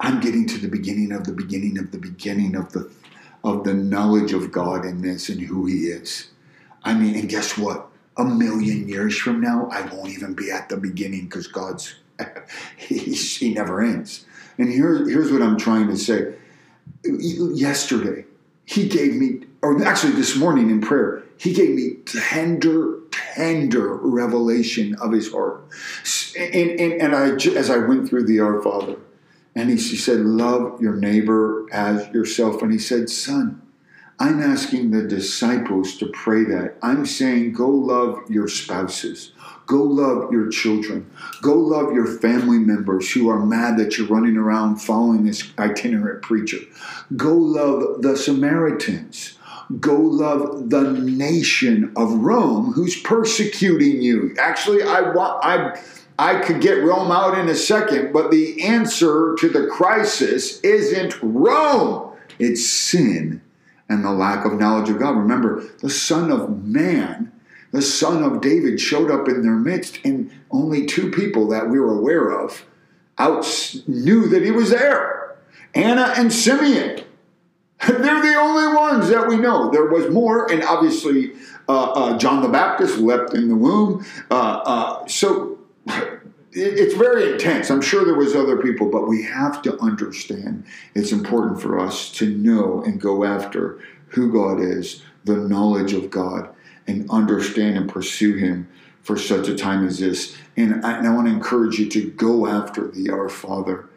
I'm 0.00 0.20
getting 0.20 0.46
to 0.48 0.58
the 0.58 0.68
beginning 0.68 1.12
of 1.12 1.24
the 1.24 1.32
beginning 1.32 1.78
of 1.78 1.90
the 1.90 1.98
beginning 1.98 2.54
of 2.54 2.72
the 2.72 2.90
of 3.44 3.64
the 3.64 3.74
knowledge 3.74 4.32
of 4.32 4.50
God 4.50 4.84
in 4.84 5.02
this 5.02 5.28
and 5.28 5.40
who 5.40 5.66
He 5.66 5.86
is. 5.86 6.28
I 6.82 6.94
mean, 6.94 7.14
and 7.14 7.28
guess 7.28 7.56
what? 7.56 7.88
A 8.16 8.24
million 8.24 8.88
years 8.88 9.16
from 9.16 9.40
now, 9.40 9.68
I 9.70 9.82
won't 9.82 10.10
even 10.10 10.34
be 10.34 10.50
at 10.50 10.68
the 10.68 10.76
beginning 10.76 11.26
because 11.26 11.46
God's 11.46 11.94
he, 12.76 12.98
he 12.98 13.54
never 13.54 13.82
ends. 13.82 14.24
And 14.58 14.72
here, 14.72 15.06
here's 15.08 15.30
what 15.30 15.42
I'm 15.42 15.58
trying 15.58 15.88
to 15.88 15.96
say. 15.96 16.34
Yesterday, 17.04 18.24
He 18.64 18.88
gave 18.88 19.14
me 19.14 19.45
or 19.66 19.84
actually 19.84 20.12
this 20.12 20.36
morning 20.36 20.70
in 20.70 20.80
prayer, 20.80 21.24
he 21.38 21.52
gave 21.52 21.70
me 21.70 21.94
tender, 22.04 23.00
tender 23.10 23.96
revelation 23.96 24.94
of 25.00 25.10
his 25.10 25.32
heart. 25.32 25.66
And, 26.38 26.80
and, 26.80 27.02
and 27.02 27.16
I, 27.16 27.30
as 27.56 27.68
I 27.68 27.78
went 27.78 28.08
through 28.08 28.26
the 28.26 28.38
Our 28.38 28.62
Father, 28.62 28.96
and 29.56 29.68
he, 29.68 29.74
he 29.74 29.96
said, 29.96 30.20
Love 30.20 30.80
your 30.80 30.94
neighbor 30.94 31.66
as 31.72 32.06
yourself. 32.10 32.62
And 32.62 32.70
he 32.70 32.78
said, 32.78 33.10
Son, 33.10 33.60
I'm 34.18 34.40
asking 34.40 34.92
the 34.92 35.02
disciples 35.02 35.96
to 35.98 36.06
pray 36.06 36.44
that. 36.44 36.76
I'm 36.80 37.04
saying, 37.04 37.52
go 37.52 37.68
love 37.68 38.30
your 38.30 38.48
spouses. 38.48 39.32
Go 39.66 39.82
love 39.82 40.32
your 40.32 40.48
children. 40.48 41.10
Go 41.42 41.54
love 41.54 41.92
your 41.92 42.06
family 42.06 42.58
members 42.58 43.10
who 43.12 43.28
are 43.28 43.44
mad 43.44 43.76
that 43.78 43.98
you're 43.98 44.06
running 44.06 44.38
around 44.38 44.76
following 44.76 45.24
this 45.24 45.52
itinerant 45.58 46.22
preacher. 46.22 46.58
Go 47.14 47.34
love 47.34 48.00
the 48.00 48.16
Samaritans 48.16 49.35
go 49.80 49.94
love 49.94 50.70
the 50.70 50.92
nation 50.92 51.92
of 51.96 52.12
Rome 52.12 52.72
who's 52.72 53.00
persecuting 53.00 54.02
you. 54.02 54.34
Actually, 54.38 54.82
I 54.82 55.12
want 55.12 55.44
I 55.44 55.80
I 56.18 56.40
could 56.40 56.60
get 56.60 56.82
Rome 56.82 57.10
out 57.10 57.38
in 57.38 57.48
a 57.48 57.54
second, 57.54 58.12
but 58.12 58.30
the 58.30 58.62
answer 58.64 59.36
to 59.38 59.48
the 59.48 59.66
crisis 59.66 60.60
isn't 60.60 61.18
Rome. 61.22 62.12
It's 62.38 62.66
sin 62.66 63.42
and 63.88 64.04
the 64.04 64.12
lack 64.12 64.44
of 64.44 64.54
knowledge 64.54 64.88
of 64.88 64.98
God. 64.98 65.16
Remember, 65.16 65.64
the 65.80 65.90
Son 65.90 66.30
of 66.30 66.64
Man, 66.64 67.32
the 67.72 67.82
Son 67.82 68.22
of 68.22 68.40
David, 68.40 68.80
showed 68.80 69.10
up 69.10 69.28
in 69.28 69.42
their 69.42 69.52
midst, 69.52 69.98
and 70.04 70.30
only 70.50 70.86
two 70.86 71.10
people 71.10 71.48
that 71.48 71.68
we 71.68 71.78
were 71.78 71.96
aware 71.96 72.30
of 72.30 72.64
out 73.18 73.46
knew 73.86 74.28
that 74.28 74.42
he 74.42 74.50
was 74.50 74.70
there 74.70 75.36
Anna 75.74 76.14
and 76.16 76.32
Simeon. 76.32 77.02
They're 77.86 78.22
the 78.22 78.36
only 78.36 78.74
ones 78.74 79.08
that 79.10 79.28
we 79.28 79.36
know. 79.36 79.70
There 79.70 79.86
was 79.86 80.08
more, 80.08 80.50
and 80.50 80.62
obviously 80.62 81.32
uh, 81.68 81.92
uh, 81.92 82.18
John 82.18 82.42
the 82.42 82.48
Baptist 82.48 82.98
leapt 82.98 83.34
in 83.34 83.48
the 83.48 83.56
womb. 83.56 84.04
Uh, 84.30 84.34
uh 84.34 85.06
so 85.06 85.58
it's 86.52 86.94
very 86.94 87.32
intense. 87.32 87.70
I'm 87.70 87.82
sure 87.82 88.04
there 88.04 88.14
was 88.14 88.34
other 88.34 88.56
people, 88.56 88.88
but 88.90 89.06
we 89.06 89.24
have 89.24 89.60
to 89.62 89.78
understand 89.80 90.64
it's 90.94 91.12
important 91.12 91.60
for 91.60 91.78
us 91.78 92.10
to 92.12 92.34
know 92.36 92.82
and 92.82 92.98
go 93.00 93.24
after 93.24 93.78
who 94.08 94.32
God 94.32 94.60
is, 94.60 95.02
the 95.24 95.36
knowledge 95.36 95.92
of 95.92 96.08
God, 96.08 96.48
and 96.86 97.10
understand 97.10 97.76
and 97.76 97.90
pursue 97.90 98.36
Him 98.36 98.68
for 99.02 99.18
such 99.18 99.48
a 99.48 99.54
time 99.54 99.86
as 99.86 99.98
this. 99.98 100.36
And 100.56 100.84
I, 100.84 100.96
and 100.96 101.06
I 101.06 101.14
want 101.14 101.26
to 101.26 101.32
encourage 101.32 101.78
you 101.78 101.90
to 101.90 102.10
go 102.12 102.46
after 102.46 102.88
the 102.88 103.10
Our 103.10 103.28
Father 103.28 103.88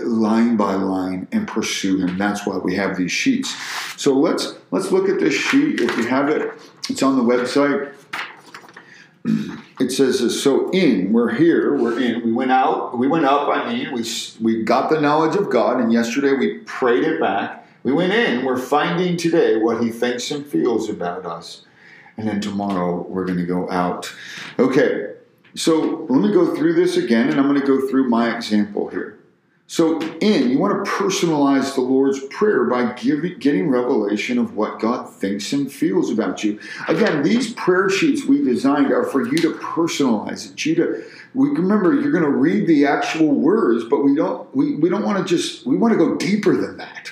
line 0.00 0.56
by 0.56 0.74
line 0.74 1.28
and 1.32 1.46
pursue 1.46 1.98
him. 1.98 2.18
That's 2.18 2.46
why 2.46 2.58
we 2.58 2.74
have 2.76 2.96
these 2.96 3.12
sheets. 3.12 3.54
So 3.96 4.14
let's 4.14 4.56
let's 4.70 4.92
look 4.92 5.08
at 5.08 5.20
this 5.20 5.34
sheet. 5.34 5.80
If 5.80 5.96
you 5.96 6.06
have 6.06 6.28
it, 6.28 6.52
it's 6.88 7.02
on 7.02 7.16
the 7.16 7.22
website. 7.22 7.92
It 9.78 9.90
says 9.90 10.42
so 10.42 10.70
in 10.70 11.12
we're 11.12 11.34
here 11.34 11.76
we're 11.76 12.00
in 12.00 12.24
we 12.24 12.32
went 12.32 12.50
out 12.50 12.96
we 12.96 13.08
went 13.08 13.24
up 13.24 13.48
I 13.48 13.72
mean 13.72 13.92
we 13.92 14.04
we 14.40 14.62
got 14.62 14.88
the 14.88 15.00
knowledge 15.00 15.36
of 15.36 15.50
God 15.50 15.80
and 15.80 15.92
yesterday 15.92 16.32
we 16.32 16.58
prayed 16.60 17.02
it 17.02 17.20
back 17.20 17.66
we 17.82 17.92
went 17.92 18.12
in 18.12 18.44
we're 18.44 18.56
finding 18.56 19.16
today 19.16 19.56
what 19.56 19.82
he 19.82 19.90
thinks 19.90 20.30
and 20.30 20.46
feels 20.46 20.88
about 20.88 21.26
us 21.26 21.66
and 22.16 22.26
then 22.26 22.40
tomorrow 22.40 23.02
we're 23.02 23.26
going 23.26 23.38
to 23.38 23.44
go 23.44 23.68
out 23.70 24.14
okay 24.58 25.12
so 25.54 26.06
let 26.08 26.22
me 26.22 26.32
go 26.32 26.54
through 26.54 26.72
this 26.74 26.96
again 26.96 27.28
and 27.28 27.38
I'm 27.38 27.48
going 27.48 27.60
to 27.60 27.66
go 27.66 27.86
through 27.88 28.08
my 28.08 28.34
example 28.34 28.88
here 28.88 29.18
so, 29.68 30.00
in, 30.20 30.48
you 30.48 30.58
want 30.58 30.84
to 30.84 30.90
personalize 30.90 31.74
the 31.74 31.80
Lord's 31.80 32.20
Prayer 32.26 32.64
by 32.64 32.92
giving, 32.92 33.36
getting 33.40 33.68
revelation 33.68 34.38
of 34.38 34.54
what 34.54 34.78
God 34.78 35.10
thinks 35.10 35.52
and 35.52 35.70
feels 35.70 36.08
about 36.08 36.44
you. 36.44 36.60
Again, 36.86 37.24
these 37.24 37.52
prayer 37.54 37.90
sheets 37.90 38.24
we 38.26 38.44
designed 38.44 38.92
are 38.92 39.02
for 39.02 39.26
you 39.26 39.38
to 39.38 39.54
personalize 39.54 40.52
it. 40.52 40.64
You 40.64 40.74
to, 40.76 41.04
we 41.34 41.48
remember 41.48 41.94
you're 41.94 42.12
going 42.12 42.22
to 42.22 42.30
read 42.30 42.68
the 42.68 42.86
actual 42.86 43.32
words, 43.32 43.84
but 43.84 44.04
we 44.04 44.14
don't 44.14 44.54
we, 44.54 44.76
we 44.76 44.88
don't 44.88 45.04
want 45.04 45.18
to 45.18 45.24
just 45.24 45.66
we 45.66 45.76
want 45.76 45.92
to 45.92 45.98
go 45.98 46.14
deeper 46.14 46.56
than 46.56 46.76
that. 46.76 47.10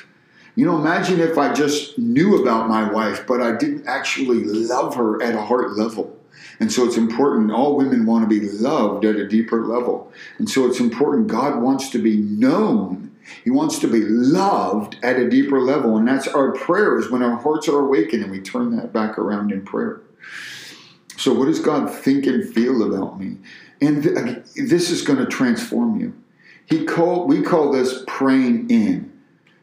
You 0.55 0.65
know, 0.65 0.79
imagine 0.79 1.19
if 1.19 1.37
I 1.37 1.53
just 1.53 1.99
knew 1.99 2.41
about 2.41 2.69
my 2.69 2.89
wife, 2.89 3.27
but 3.27 3.43
I 3.43 3.57
didn't 3.57 3.89
actually 3.89 4.45
love 4.45 4.95
her 4.95 5.21
at 5.21 5.35
a 5.35 5.43
heart 5.43 5.77
level. 5.77 6.17
And 6.61 6.73
so 6.73 6.85
it's 6.85 6.97
important, 6.97 7.51
all 7.51 7.77
women 7.77 8.07
want 8.07 8.29
to 8.29 8.41
be 8.41 8.49
loved 8.49 9.05
at 9.05 9.17
a 9.17 9.29
deeper 9.29 9.67
level. 9.67 10.13
And 10.39 10.49
so 10.49 10.67
it's 10.67 10.81
important, 10.81 11.27
God 11.27 11.61
wants 11.61 11.91
to 11.91 11.99
be 11.99 12.17
known. 12.17 13.15
He 13.43 13.51
wants 13.51 13.79
to 13.81 13.89
be 13.89 14.01
loved 14.01 14.97
at 15.03 15.19
a 15.19 15.29
deeper 15.29 15.61
level. 15.61 15.97
And 15.97 16.07
that's 16.07 16.29
our 16.29 16.53
prayers 16.53 17.11
when 17.11 17.23
our 17.23 17.37
hearts 17.37 17.69
are 17.69 17.81
awakened 17.81 18.23
and 18.23 18.31
we 18.31 18.41
turn 18.41 18.77
that 18.77 18.93
back 18.93 19.19
around 19.19 19.51
in 19.51 19.65
prayer. 19.65 20.01
So, 21.17 21.33
what 21.33 21.47
does 21.47 21.61
God 21.61 21.91
think 21.91 22.27
and 22.27 22.47
feel 22.53 22.83
about 22.83 23.19
me? 23.19 23.39
And 23.81 24.03
th- 24.03 24.17
uh, 24.17 24.41
this 24.57 24.91
is 24.91 25.03
going 25.03 25.21
to 25.21 25.27
transform 25.27 26.01
you. 26.01 26.15
He 26.67 26.85
call, 26.85 27.27
we 27.27 27.43
call 27.43 27.71
this 27.73 28.03
praying 28.07 28.71
in 28.71 29.14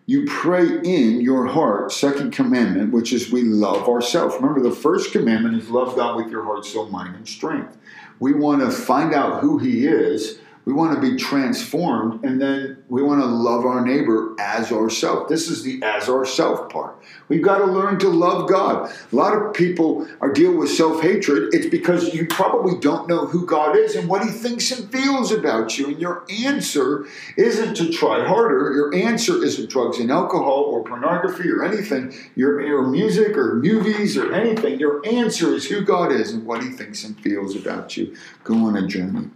you 0.05 0.25
pray 0.25 0.65
in 0.65 1.21
your 1.21 1.45
heart, 1.47 1.91
second 1.91 2.31
commandment, 2.31 2.91
which 2.91 3.13
is 3.13 3.31
we 3.31 3.43
love 3.43 3.87
ourselves. 3.87 4.35
Remember, 4.35 4.61
the 4.61 4.75
first 4.75 5.11
commandment 5.11 5.55
is 5.55 5.69
love 5.69 5.95
God 5.95 6.17
with 6.17 6.29
your 6.29 6.43
heart, 6.43 6.65
soul, 6.65 6.89
mind, 6.89 7.15
and 7.15 7.27
strength. 7.27 7.77
We 8.19 8.33
want 8.33 8.61
to 8.61 8.71
find 8.71 9.13
out 9.13 9.41
who 9.41 9.57
He 9.57 9.87
is. 9.87 10.39
We 10.65 10.73
want 10.73 10.93
to 10.93 11.01
be 11.01 11.17
transformed, 11.17 12.23
and 12.23 12.39
then 12.39 12.83
we 12.87 13.01
want 13.01 13.21
to 13.21 13.25
love 13.25 13.65
our 13.65 13.83
neighbor 13.83 14.35
as 14.39 14.71
ourself. 14.71 15.27
This 15.27 15.49
is 15.49 15.63
the 15.63 15.81
as 15.83 16.07
ourself 16.07 16.69
part. 16.69 17.03
We've 17.29 17.41
got 17.41 17.59
to 17.59 17.65
learn 17.65 17.97
to 17.99 18.09
love 18.09 18.47
God. 18.47 18.91
A 19.11 19.15
lot 19.15 19.35
of 19.35 19.53
people 19.53 20.07
are 20.21 20.31
deal 20.31 20.55
with 20.55 20.69
self-hatred. 20.69 21.53
It's 21.53 21.65
because 21.65 22.13
you 22.13 22.27
probably 22.27 22.77
don't 22.79 23.07
know 23.07 23.25
who 23.25 23.45
God 23.45 23.75
is 23.75 23.95
and 23.95 24.07
what 24.07 24.23
he 24.23 24.29
thinks 24.29 24.71
and 24.71 24.91
feels 24.91 25.31
about 25.31 25.77
you. 25.77 25.87
And 25.87 25.99
your 25.99 26.25
answer 26.29 27.07
isn't 27.37 27.75
to 27.77 27.91
try 27.91 28.23
harder. 28.25 28.73
Your 28.73 28.93
answer 28.93 29.43
isn't 29.43 29.69
drugs 29.69 29.97
and 29.97 30.11
alcohol 30.11 30.65
or 30.67 30.83
pornography 30.83 31.49
or 31.49 31.63
anything, 31.63 32.13
your, 32.35 32.61
your 32.61 32.85
music 32.87 33.35
or 33.35 33.55
movies 33.55 34.15
or 34.15 34.31
anything. 34.33 34.79
Your 34.79 35.05
answer 35.07 35.53
is 35.53 35.65
who 35.65 35.81
God 35.81 36.11
is 36.11 36.31
and 36.31 36.45
what 36.45 36.61
he 36.61 36.69
thinks 36.69 37.03
and 37.03 37.19
feels 37.19 37.55
about 37.55 37.97
you. 37.97 38.15
Go 38.43 38.53
on 38.65 38.77
a 38.77 38.85
journey. 38.87 39.29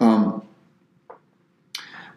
Um, 0.00 0.42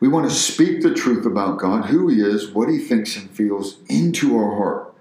we 0.03 0.09
want 0.09 0.29
to 0.29 0.35
speak 0.35 0.81
the 0.81 0.93
truth 0.93 1.25
about 1.25 1.59
God, 1.59 1.85
who 1.85 2.09
He 2.09 2.19
is, 2.19 2.49
what 2.49 2.67
He 2.67 2.77
thinks 2.77 3.15
and 3.15 3.29
feels 3.29 3.77
into 3.87 4.37
our 4.37 4.53
heart. 4.53 4.93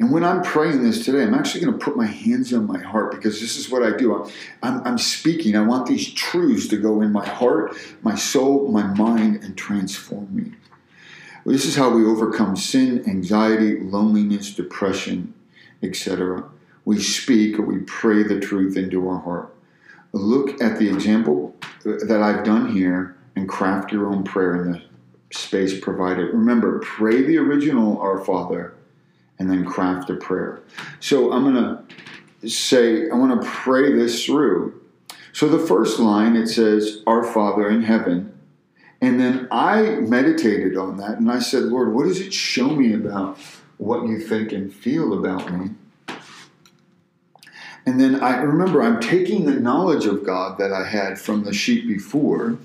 And 0.00 0.10
when 0.10 0.24
I'm 0.24 0.42
praying 0.42 0.82
this 0.82 1.04
today, 1.04 1.24
I'm 1.24 1.34
actually 1.34 1.66
going 1.66 1.78
to 1.78 1.84
put 1.84 1.94
my 1.94 2.06
hands 2.06 2.54
on 2.54 2.66
my 2.66 2.78
heart 2.78 3.10
because 3.10 3.38
this 3.38 3.58
is 3.58 3.68
what 3.68 3.82
I 3.82 3.94
do. 3.94 4.26
I'm, 4.62 4.82
I'm, 4.86 4.96
speaking. 4.96 5.56
I 5.56 5.60
want 5.60 5.86
these 5.86 6.10
truths 6.10 6.68
to 6.68 6.78
go 6.78 7.02
in 7.02 7.12
my 7.12 7.26
heart, 7.26 7.76
my 8.00 8.14
soul, 8.14 8.68
my 8.68 8.84
mind, 8.94 9.44
and 9.44 9.58
transform 9.58 10.34
me. 10.34 10.52
This 11.44 11.66
is 11.66 11.76
how 11.76 11.90
we 11.90 12.06
overcome 12.06 12.56
sin, 12.56 13.06
anxiety, 13.06 13.78
loneliness, 13.80 14.54
depression, 14.54 15.34
etc. 15.82 16.44
We 16.86 16.98
speak 16.98 17.58
or 17.58 17.62
we 17.62 17.80
pray 17.80 18.22
the 18.22 18.40
truth 18.40 18.78
into 18.78 19.06
our 19.06 19.18
heart. 19.18 19.54
Look 20.12 20.62
at 20.62 20.78
the 20.78 20.88
example 20.88 21.54
that 21.84 22.22
I've 22.22 22.42
done 22.42 22.74
here 22.74 23.15
and 23.36 23.48
craft 23.48 23.92
your 23.92 24.06
own 24.06 24.24
prayer 24.24 24.62
in 24.62 24.72
the 24.72 24.82
space 25.30 25.78
provided. 25.78 26.32
Remember, 26.32 26.80
pray 26.80 27.22
the 27.22 27.38
original 27.38 28.00
Our 28.00 28.24
Father 28.24 28.74
and 29.38 29.50
then 29.50 29.64
craft 29.64 30.10
a 30.10 30.14
prayer. 30.14 30.62
So 31.00 31.32
I'm 31.32 31.44
going 31.44 31.86
to 32.42 32.48
say, 32.48 33.10
I 33.10 33.14
want 33.14 33.40
to 33.40 33.48
pray 33.48 33.92
this 33.92 34.24
through. 34.24 34.80
So 35.32 35.48
the 35.48 35.58
first 35.58 35.98
line, 35.98 36.34
it 36.36 36.46
says, 36.48 37.02
Our 37.06 37.22
Father 37.22 37.68
in 37.68 37.82
heaven. 37.82 38.32
And 39.02 39.20
then 39.20 39.46
I 39.50 39.96
meditated 39.96 40.78
on 40.78 40.96
that 40.96 41.18
and 41.18 41.30
I 41.30 41.40
said, 41.40 41.64
Lord, 41.64 41.92
what 41.92 42.06
does 42.06 42.18
it 42.18 42.32
show 42.32 42.70
me 42.70 42.94
about 42.94 43.38
what 43.76 44.08
you 44.08 44.18
think 44.18 44.52
and 44.52 44.72
feel 44.72 45.12
about 45.12 45.52
me? 45.52 45.70
And 47.84 48.00
then 48.00 48.20
I 48.20 48.38
remember 48.38 48.82
I'm 48.82 49.00
taking 49.00 49.44
the 49.44 49.60
knowledge 49.60 50.06
of 50.06 50.24
God 50.24 50.58
that 50.58 50.72
I 50.72 50.88
had 50.88 51.20
from 51.20 51.44
the 51.44 51.52
sheet 51.52 51.86
before 51.86 52.58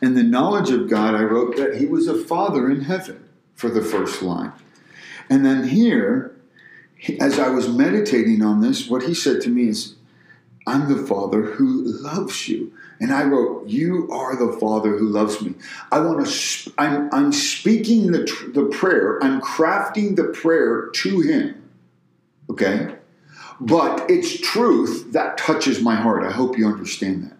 and 0.00 0.16
the 0.16 0.22
knowledge 0.22 0.70
of 0.70 0.88
God, 0.88 1.14
I 1.14 1.22
wrote 1.22 1.56
that 1.56 1.76
he 1.76 1.86
was 1.86 2.08
a 2.08 2.18
father 2.18 2.70
in 2.70 2.82
heaven 2.82 3.28
for 3.54 3.68
the 3.68 3.82
first 3.82 4.22
line. 4.22 4.52
And 5.28 5.44
then 5.44 5.68
here, 5.68 6.34
as 7.20 7.38
I 7.38 7.48
was 7.48 7.68
meditating 7.68 8.42
on 8.42 8.60
this, 8.60 8.88
what 8.88 9.02
he 9.02 9.14
said 9.14 9.40
to 9.42 9.50
me 9.50 9.68
is, 9.68 9.94
I'm 10.66 10.88
the 10.88 11.06
father 11.06 11.42
who 11.42 11.82
loves 11.84 12.48
you. 12.48 12.72
And 13.00 13.12
I 13.12 13.24
wrote, 13.24 13.66
You 13.66 14.10
are 14.10 14.36
the 14.36 14.58
father 14.58 14.96
who 14.96 15.08
loves 15.08 15.40
me. 15.40 15.54
I 15.90 16.00
want 16.00 16.26
to, 16.26 16.72
I'm, 16.76 17.08
I'm 17.12 17.32
speaking 17.32 18.12
the, 18.12 18.50
the 18.54 18.64
prayer, 18.64 19.22
I'm 19.22 19.40
crafting 19.40 20.16
the 20.16 20.24
prayer 20.24 20.90
to 20.94 21.20
him. 21.20 21.70
Okay? 22.50 22.94
But 23.60 24.10
it's 24.10 24.40
truth 24.40 25.12
that 25.12 25.38
touches 25.38 25.80
my 25.80 25.94
heart. 25.94 26.24
I 26.24 26.30
hope 26.30 26.58
you 26.58 26.66
understand 26.66 27.24
that. 27.24 27.36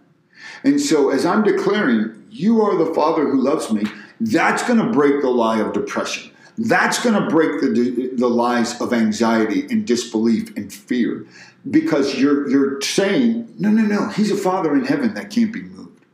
And 0.64 0.80
so 0.80 1.10
as 1.10 1.24
I'm 1.24 1.42
declaring, 1.42 2.19
you 2.30 2.62
are 2.62 2.76
the 2.76 2.94
Father 2.94 3.28
who 3.28 3.40
loves 3.40 3.72
me, 3.72 3.84
that's 4.20 4.62
going 4.62 4.78
to 4.78 4.92
break 4.92 5.20
the 5.20 5.30
lie 5.30 5.60
of 5.60 5.72
depression. 5.72 6.30
That's 6.58 7.02
going 7.02 7.20
to 7.20 7.28
break 7.28 7.60
the, 7.60 8.10
the 8.16 8.28
lies 8.28 8.80
of 8.80 8.92
anxiety 8.92 9.66
and 9.70 9.86
disbelief 9.86 10.54
and 10.56 10.72
fear 10.72 11.26
because 11.70 12.16
you're, 12.16 12.48
you're 12.50 12.80
saying, 12.82 13.54
no, 13.58 13.70
no, 13.70 13.82
no, 13.82 14.08
He's 14.08 14.30
a 14.30 14.36
Father 14.36 14.74
in 14.74 14.84
heaven 14.84 15.14
that 15.14 15.30
can't 15.30 15.52
be 15.52 15.62
moved. 15.62 16.04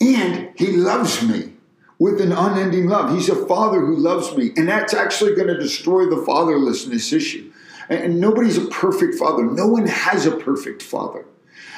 And 0.00 0.50
He 0.56 0.68
loves 0.68 1.22
me 1.22 1.52
with 1.98 2.20
an 2.20 2.32
unending 2.32 2.88
love. 2.88 3.14
He's 3.14 3.28
a 3.28 3.46
Father 3.46 3.80
who 3.80 3.96
loves 3.96 4.34
me. 4.36 4.52
And 4.56 4.68
that's 4.68 4.94
actually 4.94 5.34
going 5.34 5.48
to 5.48 5.58
destroy 5.58 6.06
the 6.06 6.16
fatherlessness 6.16 7.12
issue. 7.12 7.52
And 7.90 8.20
nobody's 8.20 8.56
a 8.56 8.66
perfect 8.66 9.16
father. 9.16 9.44
No 9.44 9.66
one 9.66 9.86
has 9.86 10.24
a 10.24 10.30
perfect 10.30 10.80
father. 10.82 11.26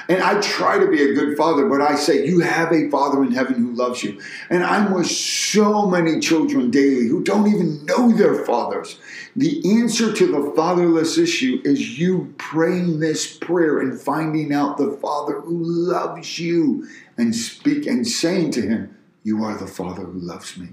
And 0.08 0.22
I 0.22 0.40
try 0.40 0.78
to 0.78 0.90
be 0.90 1.02
a 1.02 1.14
good 1.14 1.36
father, 1.36 1.68
but 1.68 1.80
I 1.80 1.94
say, 1.94 2.26
You 2.26 2.40
have 2.40 2.72
a 2.72 2.90
father 2.90 3.22
in 3.22 3.32
heaven 3.32 3.54
who 3.54 3.72
loves 3.72 4.02
you. 4.02 4.20
And 4.50 4.64
I'm 4.64 4.92
with 4.92 5.06
so 5.06 5.86
many 5.86 6.20
children 6.20 6.70
daily 6.70 7.06
who 7.06 7.22
don't 7.22 7.48
even 7.48 7.84
know 7.86 8.12
their 8.12 8.44
fathers. 8.44 8.98
The 9.36 9.80
answer 9.80 10.12
to 10.12 10.26
the 10.26 10.52
fatherless 10.54 11.18
issue 11.18 11.60
is 11.64 11.98
you 11.98 12.34
praying 12.38 13.00
this 13.00 13.36
prayer 13.36 13.80
and 13.80 14.00
finding 14.00 14.52
out 14.52 14.76
the 14.76 14.98
father 15.00 15.40
who 15.40 15.62
loves 15.62 16.38
you 16.38 16.88
and 17.16 17.34
speak 17.34 17.86
and 17.86 18.06
saying 18.06 18.50
to 18.52 18.62
him, 18.62 18.96
You 19.22 19.44
are 19.44 19.56
the 19.56 19.66
father 19.66 20.02
who 20.02 20.18
loves 20.18 20.56
me. 20.56 20.68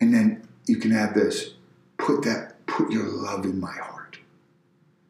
And 0.00 0.14
then 0.14 0.46
you 0.66 0.76
can 0.76 0.92
add 0.92 1.14
this 1.14 1.54
put 1.98 2.22
that, 2.24 2.66
put 2.66 2.90
your 2.90 3.06
love 3.06 3.44
in 3.44 3.60
my 3.60 3.72
heart. 3.72 4.18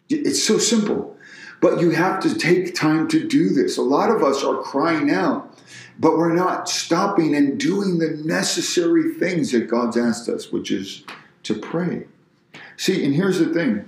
It's 0.08 0.42
so 0.42 0.58
simple. 0.58 1.16
But 1.60 1.80
you 1.80 1.90
have 1.90 2.20
to 2.20 2.34
take 2.34 2.74
time 2.74 3.08
to 3.08 3.26
do 3.26 3.50
this. 3.50 3.76
A 3.76 3.82
lot 3.82 4.10
of 4.10 4.22
us 4.22 4.42
are 4.42 4.62
crying 4.62 5.10
out, 5.10 5.58
but 5.98 6.16
we're 6.16 6.34
not 6.34 6.68
stopping 6.68 7.34
and 7.34 7.60
doing 7.60 7.98
the 7.98 8.10
necessary 8.24 9.14
things 9.14 9.52
that 9.52 9.68
God's 9.68 9.96
asked 9.96 10.28
us, 10.28 10.50
which 10.50 10.70
is 10.70 11.04
to 11.42 11.54
pray. 11.54 12.06
See, 12.76 13.04
and 13.04 13.14
here's 13.14 13.38
the 13.38 13.52
thing 13.52 13.84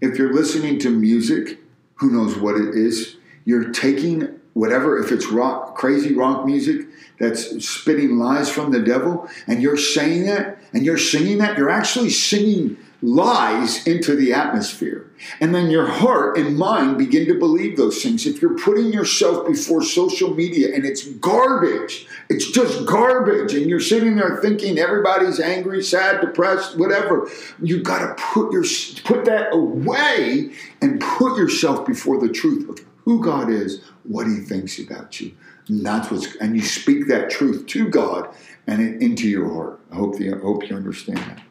if 0.00 0.18
you're 0.18 0.34
listening 0.34 0.78
to 0.80 0.90
music, 0.90 1.58
who 1.96 2.10
knows 2.10 2.36
what 2.36 2.54
it 2.56 2.74
is, 2.74 3.16
you're 3.44 3.70
taking 3.70 4.40
whatever, 4.52 4.98
if 4.98 5.12
it's 5.12 5.26
rock, 5.26 5.74
crazy 5.76 6.14
rock 6.14 6.46
music 6.46 6.86
that's 7.18 7.66
spitting 7.66 8.18
lies 8.18 8.48
from 8.48 8.70
the 8.70 8.80
devil, 8.80 9.28
and 9.46 9.62
you're 9.62 9.76
saying 9.76 10.26
that 10.26 10.58
and 10.72 10.84
you're 10.84 10.98
singing 10.98 11.38
that, 11.38 11.58
you're 11.58 11.70
actually 11.70 12.10
singing 12.10 12.76
lies 13.02 13.86
into 13.86 14.16
the 14.16 14.32
atmosphere. 14.32 15.10
And 15.40 15.54
then 15.54 15.70
your 15.70 15.86
heart 15.86 16.38
and 16.38 16.56
mind 16.56 16.98
begin 16.98 17.26
to 17.26 17.38
believe 17.38 17.76
those 17.76 18.02
things. 18.02 18.26
If 18.26 18.40
you're 18.40 18.58
putting 18.58 18.92
yourself 18.92 19.46
before 19.46 19.82
social 19.82 20.34
media 20.34 20.74
and 20.74 20.84
it's 20.84 21.06
garbage, 21.06 22.06
it's 22.28 22.50
just 22.50 22.86
garbage, 22.86 23.54
and 23.54 23.66
you're 23.66 23.80
sitting 23.80 24.16
there 24.16 24.38
thinking 24.40 24.78
everybody's 24.78 25.40
angry, 25.40 25.82
sad, 25.82 26.20
depressed, 26.20 26.78
whatever, 26.78 27.28
you've 27.62 27.84
got 27.84 28.00
to 28.00 28.22
put 28.22 28.52
your 28.52 28.64
put 29.04 29.24
that 29.26 29.52
away 29.52 30.52
and 30.82 31.00
put 31.00 31.38
yourself 31.38 31.86
before 31.86 32.20
the 32.20 32.32
truth 32.32 32.68
of 32.68 32.84
who 33.04 33.22
God 33.22 33.50
is, 33.50 33.82
what 34.04 34.26
He 34.26 34.36
thinks 34.36 34.78
about 34.78 35.20
you. 35.20 35.32
And 35.68 35.84
that's 35.84 36.10
what's 36.10 36.34
and 36.36 36.56
you 36.56 36.62
speak 36.62 37.08
that 37.08 37.30
truth 37.30 37.66
to 37.66 37.88
God 37.88 38.34
and 38.66 39.02
into 39.02 39.28
your 39.28 39.52
heart. 39.52 39.80
I 39.92 39.96
hope 39.96 40.16
the, 40.16 40.34
I 40.34 40.38
hope 40.38 40.68
you 40.68 40.76
understand 40.76 41.18
that. 41.18 41.42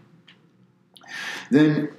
Then, 1.52 1.90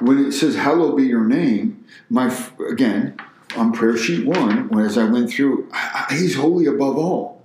when 0.00 0.26
it 0.26 0.32
says, 0.32 0.56
Hallowed 0.56 0.96
be 0.96 1.04
your 1.04 1.24
name, 1.24 1.84
my 2.10 2.34
again, 2.70 3.16
on 3.56 3.72
prayer 3.72 3.96
sheet 3.96 4.26
one, 4.26 4.78
as 4.78 4.98
I 4.98 5.04
went 5.04 5.30
through, 5.30 5.68
I, 5.72 6.06
I, 6.10 6.14
he's 6.14 6.36
holy 6.36 6.66
above 6.66 6.96
all. 6.96 7.44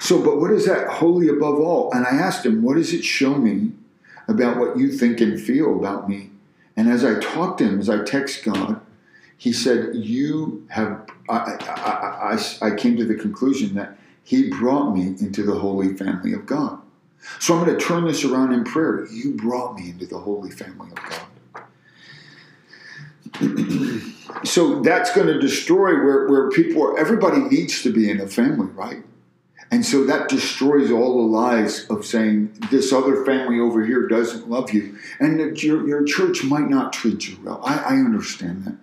So, 0.00 0.22
but 0.22 0.40
what 0.40 0.50
is 0.50 0.66
that 0.66 0.88
holy 0.88 1.28
above 1.28 1.60
all? 1.60 1.92
And 1.92 2.06
I 2.06 2.10
asked 2.10 2.46
him, 2.46 2.62
What 2.62 2.76
does 2.76 2.92
it 2.92 3.04
show 3.04 3.34
me 3.34 3.72
about 4.28 4.56
what 4.56 4.78
you 4.78 4.90
think 4.90 5.20
and 5.20 5.40
feel 5.40 5.78
about 5.78 6.08
me? 6.08 6.30
And 6.76 6.88
as 6.88 7.04
I 7.04 7.20
talked 7.20 7.58
to 7.58 7.64
him, 7.64 7.78
as 7.78 7.90
I 7.90 8.02
text 8.04 8.44
God, 8.44 8.80
he 9.36 9.52
said, 9.52 9.94
You 9.94 10.66
have, 10.70 11.06
I, 11.28 11.56
I, 11.60 12.38
I, 12.62 12.68
I 12.68 12.74
came 12.74 12.96
to 12.96 13.04
the 13.04 13.14
conclusion 13.14 13.74
that 13.74 13.98
he 14.22 14.48
brought 14.48 14.94
me 14.94 15.02
into 15.02 15.42
the 15.42 15.58
holy 15.58 15.94
family 15.94 16.32
of 16.32 16.46
God. 16.46 16.80
So 17.38 17.56
I'm 17.56 17.64
going 17.64 17.78
to 17.78 17.84
turn 17.84 18.04
this 18.04 18.24
around 18.24 18.52
in 18.52 18.64
prayer. 18.64 19.06
You 19.06 19.34
brought 19.34 19.76
me 19.76 19.90
into 19.90 20.06
the 20.06 20.18
holy 20.18 20.50
family 20.50 20.90
of 20.90 20.96
God. 20.96 21.20
so 24.44 24.80
that's 24.80 25.14
going 25.14 25.28
to 25.28 25.38
destroy 25.38 25.94
where, 26.02 26.28
where 26.28 26.50
people 26.50 26.82
are, 26.82 26.98
everybody 26.98 27.38
needs 27.38 27.82
to 27.82 27.92
be 27.92 28.10
in 28.10 28.20
a 28.20 28.26
family, 28.26 28.66
right? 28.68 29.02
And 29.70 29.86
so 29.86 30.04
that 30.04 30.28
destroys 30.28 30.90
all 30.90 31.18
the 31.18 31.28
lies 31.28 31.86
of 31.90 32.04
saying 32.04 32.52
this 32.70 32.92
other 32.92 33.24
family 33.24 33.60
over 33.60 33.84
here 33.84 34.08
doesn't 34.08 34.50
love 34.50 34.72
you. 34.72 34.98
And 35.20 35.62
your, 35.62 35.86
your 35.86 36.04
church 36.04 36.42
might 36.42 36.68
not 36.68 36.92
treat 36.92 37.28
you 37.28 37.38
well. 37.44 37.60
I, 37.64 37.78
I 37.78 37.92
understand 37.94 38.64
that. 38.64 38.76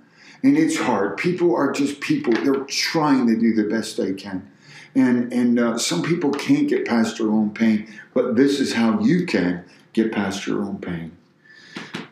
And 0.43 0.57
it's 0.57 0.77
hard. 0.77 1.17
People 1.17 1.53
are 1.55 1.71
just 1.71 1.99
people. 1.99 2.31
They're 2.31 2.63
trying 2.65 3.27
to 3.27 3.37
do 3.37 3.53
the 3.53 3.69
best 3.69 3.97
they 3.97 4.13
can. 4.13 4.49
And, 4.97 5.31
and 5.31 5.59
uh, 5.59 5.77
some 5.77 6.01
people 6.01 6.31
can't 6.31 6.67
get 6.67 6.87
past 6.87 7.19
their 7.19 7.29
own 7.29 7.51
pain, 7.51 7.87
but 8.15 8.35
this 8.35 8.59
is 8.59 8.73
how 8.73 8.99
you 8.99 9.27
can 9.27 9.63
get 9.93 10.11
past 10.11 10.47
your 10.47 10.63
own 10.63 10.79
pain 10.79 11.15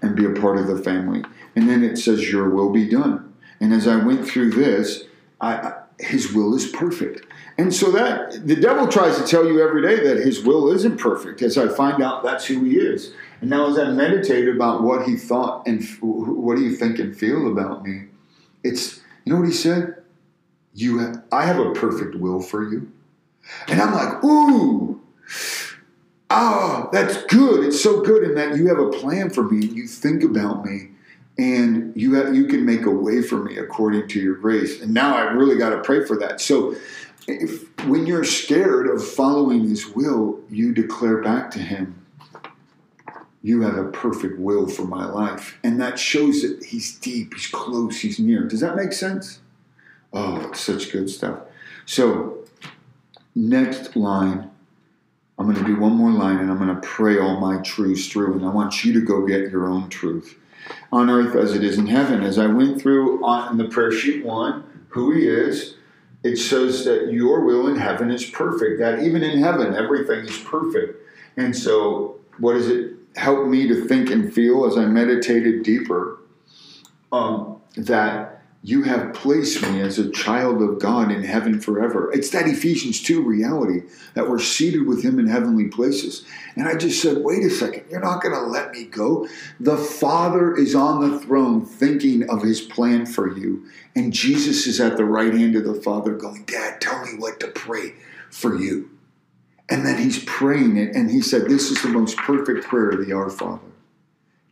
and 0.03 0.15
be 0.15 0.23
a 0.23 0.39
part 0.39 0.59
of 0.59 0.67
the 0.67 0.77
family. 0.77 1.23
And 1.55 1.67
then 1.67 1.83
it 1.83 1.97
says, 1.97 2.29
Your 2.31 2.47
will 2.47 2.71
be 2.71 2.87
done. 2.87 3.33
And 3.59 3.73
as 3.73 3.87
I 3.87 3.95
went 3.95 4.27
through 4.27 4.51
this, 4.51 5.05
I, 5.41 5.73
his 5.99 6.31
will 6.31 6.53
is 6.53 6.67
perfect. 6.67 7.25
And 7.57 7.73
so 7.73 7.89
that 7.91 8.45
the 8.45 8.55
devil 8.55 8.87
tries 8.87 9.17
to 9.17 9.25
tell 9.25 9.47
you 9.47 9.67
every 9.67 9.81
day 9.81 10.07
that 10.07 10.23
his 10.23 10.43
will 10.43 10.71
isn't 10.71 10.99
perfect 10.99 11.41
as 11.41 11.57
I 11.57 11.67
find 11.69 12.03
out 12.03 12.23
that's 12.23 12.45
who 12.45 12.65
he 12.65 12.77
is. 12.77 13.13
And 13.41 13.49
now 13.49 13.67
as 13.67 13.79
I 13.79 13.89
meditate 13.89 14.47
about 14.47 14.83
what 14.83 15.07
he 15.07 15.15
thought 15.15 15.65
and 15.65 15.83
what 16.01 16.57
do 16.57 16.63
you 16.63 16.75
think 16.75 16.99
and 16.99 17.17
feel 17.17 17.51
about 17.51 17.83
me, 17.83 18.09
it's 18.63 19.01
you 19.23 19.33
know 19.33 19.39
what 19.39 19.47
he 19.47 19.53
said? 19.53 20.03
You 20.75 21.23
I 21.31 21.45
have 21.45 21.57
a 21.57 21.71
perfect 21.71 22.15
will 22.15 22.41
for 22.41 22.69
you. 22.69 22.91
And 23.67 23.81
I'm 23.81 23.93
like, 23.93 24.23
ooh, 24.23 25.01
ah, 26.29 26.89
that's 26.91 27.23
good. 27.25 27.65
It's 27.65 27.81
so 27.81 28.01
good 28.01 28.23
in 28.23 28.35
that 28.35 28.57
you 28.57 28.67
have 28.67 28.79
a 28.79 28.89
plan 28.89 29.29
for 29.29 29.43
me. 29.43 29.65
You 29.65 29.87
think 29.87 30.23
about 30.23 30.65
me 30.65 30.89
and 31.37 31.93
you 31.95 32.13
have, 32.15 32.35
you 32.35 32.45
can 32.45 32.65
make 32.65 32.85
a 32.85 32.91
way 32.91 33.21
for 33.21 33.43
me 33.43 33.57
according 33.57 34.07
to 34.09 34.19
your 34.19 34.35
grace. 34.35 34.81
And 34.81 34.93
now 34.93 35.15
I 35.15 35.23
really 35.23 35.57
got 35.57 35.71
to 35.71 35.81
pray 35.81 36.05
for 36.05 36.17
that. 36.17 36.39
So 36.39 36.75
if, 37.27 37.85
when 37.85 38.05
you're 38.05 38.23
scared 38.23 38.87
of 38.87 39.05
following 39.05 39.67
his 39.67 39.87
will, 39.87 40.39
you 40.49 40.73
declare 40.73 41.21
back 41.21 41.51
to 41.51 41.59
him, 41.59 42.05
you 43.41 43.61
have 43.61 43.77
a 43.77 43.89
perfect 43.91 44.39
will 44.39 44.67
for 44.67 44.85
my 44.85 45.05
life. 45.05 45.59
And 45.63 45.79
that 45.79 45.99
shows 45.99 46.41
that 46.41 46.65
he's 46.65 46.97
deep, 46.97 47.33
he's 47.33 47.47
close, 47.47 47.99
he's 47.99 48.17
near. 48.17 48.43
Does 48.43 48.61
that 48.61 48.75
make 48.75 48.91
sense? 48.91 49.39
Oh, 50.13 50.49
it's 50.49 50.61
such 50.61 50.91
good 50.91 51.09
stuff. 51.09 51.39
So, 51.85 52.45
next 53.35 53.95
line, 53.95 54.49
I'm 55.37 55.45
going 55.45 55.57
to 55.57 55.65
do 55.65 55.79
one 55.79 55.93
more 55.93 56.11
line 56.11 56.39
and 56.39 56.49
I'm 56.49 56.57
going 56.57 56.73
to 56.73 56.87
pray 56.87 57.19
all 57.19 57.39
my 57.39 57.61
truths 57.61 58.07
through. 58.07 58.33
And 58.33 58.45
I 58.45 58.49
want 58.49 58.85
you 58.85 58.93
to 58.93 59.01
go 59.01 59.25
get 59.25 59.51
your 59.51 59.67
own 59.67 59.89
truth 59.89 60.37
on 60.91 61.09
earth 61.09 61.35
as 61.35 61.53
it 61.53 61.63
is 61.63 61.77
in 61.77 61.87
heaven. 61.87 62.23
As 62.23 62.39
I 62.39 62.47
went 62.47 62.81
through 62.81 63.23
on 63.23 63.57
the 63.57 63.65
prayer 63.65 63.91
sheet 63.91 64.25
one, 64.25 64.63
who 64.89 65.11
he 65.11 65.27
is, 65.27 65.75
it 66.23 66.37
says 66.37 66.85
that 66.85 67.11
your 67.11 67.41
will 67.41 67.67
in 67.67 67.75
heaven 67.75 68.09
is 68.09 68.25
perfect, 68.25 68.79
that 68.79 69.03
even 69.03 69.21
in 69.21 69.39
heaven, 69.39 69.75
everything 69.75 70.25
is 70.25 70.37
perfect. 70.39 70.99
And 71.37 71.55
so, 71.55 72.19
what 72.39 72.53
does 72.53 72.67
it 72.67 72.93
help 73.15 73.47
me 73.47 73.67
to 73.67 73.85
think 73.85 74.09
and 74.09 74.33
feel 74.33 74.65
as 74.65 74.77
I 74.77 74.85
meditated 74.85 75.63
deeper? 75.63 76.19
Um, 77.11 77.61
that 77.77 78.34
you 78.65 78.81
have 78.81 79.13
placed 79.13 79.61
me 79.61 79.79
as 79.79 79.99
a 79.99 80.09
child 80.09 80.59
of 80.59 80.79
God 80.79 81.11
in 81.11 81.23
heaven 81.23 81.61
forever. 81.61 82.11
It's 82.11 82.31
that 82.31 82.47
Ephesians 82.47 82.99
2 82.99 83.21
reality 83.21 83.83
that 84.15 84.27
we're 84.27 84.39
seated 84.39 84.87
with 84.87 85.03
Him 85.03 85.19
in 85.19 85.27
heavenly 85.27 85.67
places. 85.67 86.25
And 86.55 86.67
I 86.67 86.75
just 86.75 86.99
said, 86.99 87.19
wait 87.19 87.43
a 87.43 87.51
second, 87.51 87.85
you're 87.91 87.99
not 87.99 88.23
going 88.23 88.33
to 88.33 88.41
let 88.41 88.71
me 88.71 88.85
go. 88.85 89.27
The 89.59 89.77
Father 89.77 90.55
is 90.55 90.73
on 90.73 90.99
the 90.99 91.19
throne 91.19 91.63
thinking 91.63 92.27
of 92.27 92.41
His 92.41 92.59
plan 92.59 93.05
for 93.05 93.37
you. 93.37 93.67
And 93.95 94.11
Jesus 94.11 94.65
is 94.65 94.81
at 94.81 94.97
the 94.97 95.05
right 95.05 95.35
hand 95.35 95.55
of 95.55 95.63
the 95.63 95.79
Father 95.79 96.15
going, 96.15 96.45
Dad, 96.45 96.81
tell 96.81 97.05
me 97.05 97.19
what 97.19 97.39
to 97.41 97.47
pray 97.49 97.93
for 98.31 98.59
you. 98.59 98.89
And 99.69 99.85
then 99.85 100.01
He's 100.01 100.23
praying 100.25 100.77
it. 100.77 100.95
And 100.95 101.11
He 101.11 101.21
said, 101.21 101.43
This 101.43 101.69
is 101.69 101.83
the 101.83 101.89
most 101.89 102.17
perfect 102.17 102.65
prayer 102.65 102.89
of 102.89 103.05
the 103.05 103.13
Our 103.13 103.29
Father 103.29 103.61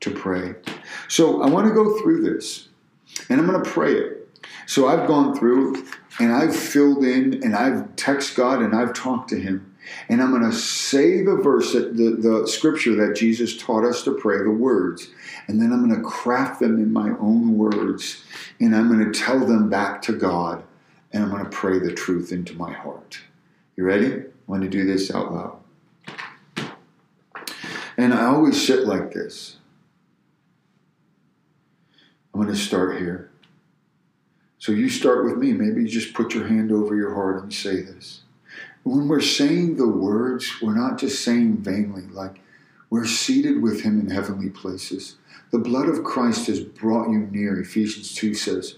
to 0.01 0.11
pray. 0.11 0.53
So 1.07 1.41
I 1.41 1.49
want 1.49 1.67
to 1.67 1.73
go 1.73 1.99
through 1.99 2.21
this 2.21 2.69
and 3.29 3.39
I'm 3.39 3.47
going 3.47 3.63
to 3.63 3.69
pray 3.69 3.93
it. 3.93 4.29
So 4.65 4.87
I've 4.87 5.07
gone 5.07 5.35
through 5.35 5.85
and 6.19 6.31
I've 6.31 6.55
filled 6.55 7.03
in 7.03 7.43
and 7.43 7.55
I've 7.55 7.95
texted 7.95 8.35
God 8.35 8.61
and 8.61 8.75
I've 8.75 8.93
talked 8.93 9.29
to 9.29 9.39
Him. 9.39 9.75
And 10.07 10.21
I'm 10.21 10.31
going 10.31 10.49
to 10.49 10.55
say 10.55 11.23
the 11.23 11.35
verse, 11.35 11.73
that, 11.73 11.97
the, 11.97 12.11
the 12.11 12.47
scripture 12.47 12.95
that 12.95 13.15
Jesus 13.15 13.57
taught 13.57 13.83
us 13.83 14.03
to 14.03 14.13
pray, 14.13 14.37
the 14.37 14.49
words. 14.49 15.09
And 15.47 15.61
then 15.61 15.73
I'm 15.73 15.87
going 15.87 16.01
to 16.01 16.07
craft 16.07 16.61
them 16.61 16.77
in 16.77 16.93
my 16.93 17.09
own 17.19 17.57
words. 17.57 18.23
And 18.61 18.75
I'm 18.75 18.87
going 18.87 19.11
to 19.11 19.19
tell 19.19 19.39
them 19.39 19.69
back 19.69 20.01
to 20.03 20.13
God. 20.13 20.63
And 21.11 21.23
I'm 21.23 21.29
going 21.29 21.43
to 21.43 21.49
pray 21.49 21.79
the 21.79 21.93
truth 21.93 22.31
into 22.31 22.55
my 22.55 22.71
heart. 22.71 23.19
You 23.75 23.83
ready? 23.83 24.13
I 24.13 24.23
want 24.47 24.63
to 24.63 24.69
do 24.69 24.85
this 24.85 25.13
out 25.13 25.33
loud. 25.33 25.59
And 27.97 28.13
I 28.13 28.25
always 28.25 28.65
sit 28.65 28.87
like 28.87 29.13
this. 29.13 29.57
I'm 32.33 32.41
going 32.41 32.53
to 32.53 32.59
start 32.59 32.97
here. 32.97 33.29
So 34.57 34.71
you 34.71 34.89
start 34.89 35.25
with 35.25 35.37
me. 35.37 35.51
Maybe 35.53 35.81
you 35.81 35.87
just 35.87 36.13
put 36.13 36.33
your 36.33 36.47
hand 36.47 36.71
over 36.71 36.95
your 36.95 37.13
heart 37.13 37.43
and 37.43 37.53
say 37.53 37.81
this. 37.81 38.21
When 38.83 39.07
we're 39.07 39.21
saying 39.21 39.77
the 39.77 39.87
words, 39.87 40.51
we're 40.61 40.75
not 40.75 40.97
just 40.97 41.23
saying 41.23 41.57
vainly, 41.57 42.03
like 42.03 42.39
we're 42.89 43.05
seated 43.05 43.61
with 43.61 43.81
Him 43.81 43.99
in 43.99 44.09
heavenly 44.09 44.49
places. 44.49 45.15
The 45.51 45.59
blood 45.59 45.87
of 45.87 46.03
Christ 46.03 46.47
has 46.47 46.59
brought 46.59 47.09
you 47.09 47.19
near, 47.31 47.59
Ephesians 47.59 48.13
2 48.15 48.33
says, 48.33 48.75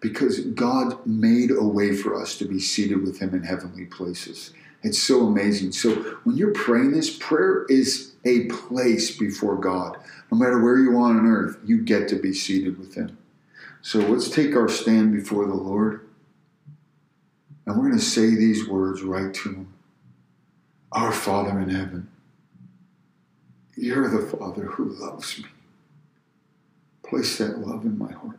because 0.00 0.40
God 0.40 1.04
made 1.06 1.50
a 1.50 1.64
way 1.64 1.94
for 1.94 2.20
us 2.20 2.36
to 2.38 2.44
be 2.44 2.60
seated 2.60 3.02
with 3.02 3.18
Him 3.20 3.34
in 3.34 3.42
heavenly 3.42 3.86
places. 3.86 4.52
It's 4.82 5.02
so 5.02 5.26
amazing. 5.26 5.72
So 5.72 5.94
when 6.24 6.36
you're 6.36 6.52
praying 6.52 6.92
this, 6.92 7.16
prayer 7.16 7.64
is 7.68 8.11
a 8.24 8.46
place 8.46 9.16
before 9.16 9.56
God. 9.56 9.98
No 10.30 10.38
matter 10.38 10.60
where 10.60 10.78
you 10.78 10.96
are 10.98 11.10
on 11.10 11.26
earth, 11.26 11.58
you 11.64 11.82
get 11.82 12.08
to 12.08 12.16
be 12.16 12.32
seated 12.32 12.78
with 12.78 12.94
Him. 12.94 13.18
So 13.80 13.98
let's 13.98 14.30
take 14.30 14.54
our 14.54 14.68
stand 14.68 15.12
before 15.12 15.46
the 15.46 15.54
Lord. 15.54 16.08
And 17.66 17.76
we're 17.76 17.88
going 17.88 17.98
to 17.98 18.04
say 18.04 18.34
these 18.34 18.68
words 18.68 19.02
right 19.02 19.32
to 19.34 19.48
Him 19.50 19.74
Our 20.92 21.12
Father 21.12 21.58
in 21.60 21.70
heaven, 21.70 22.08
you're 23.76 24.08
the 24.08 24.26
Father 24.36 24.66
who 24.66 24.84
loves 24.84 25.38
me. 25.38 25.46
Place 27.02 27.38
that 27.38 27.58
love 27.58 27.84
in 27.84 27.98
my 27.98 28.12
heart. 28.12 28.38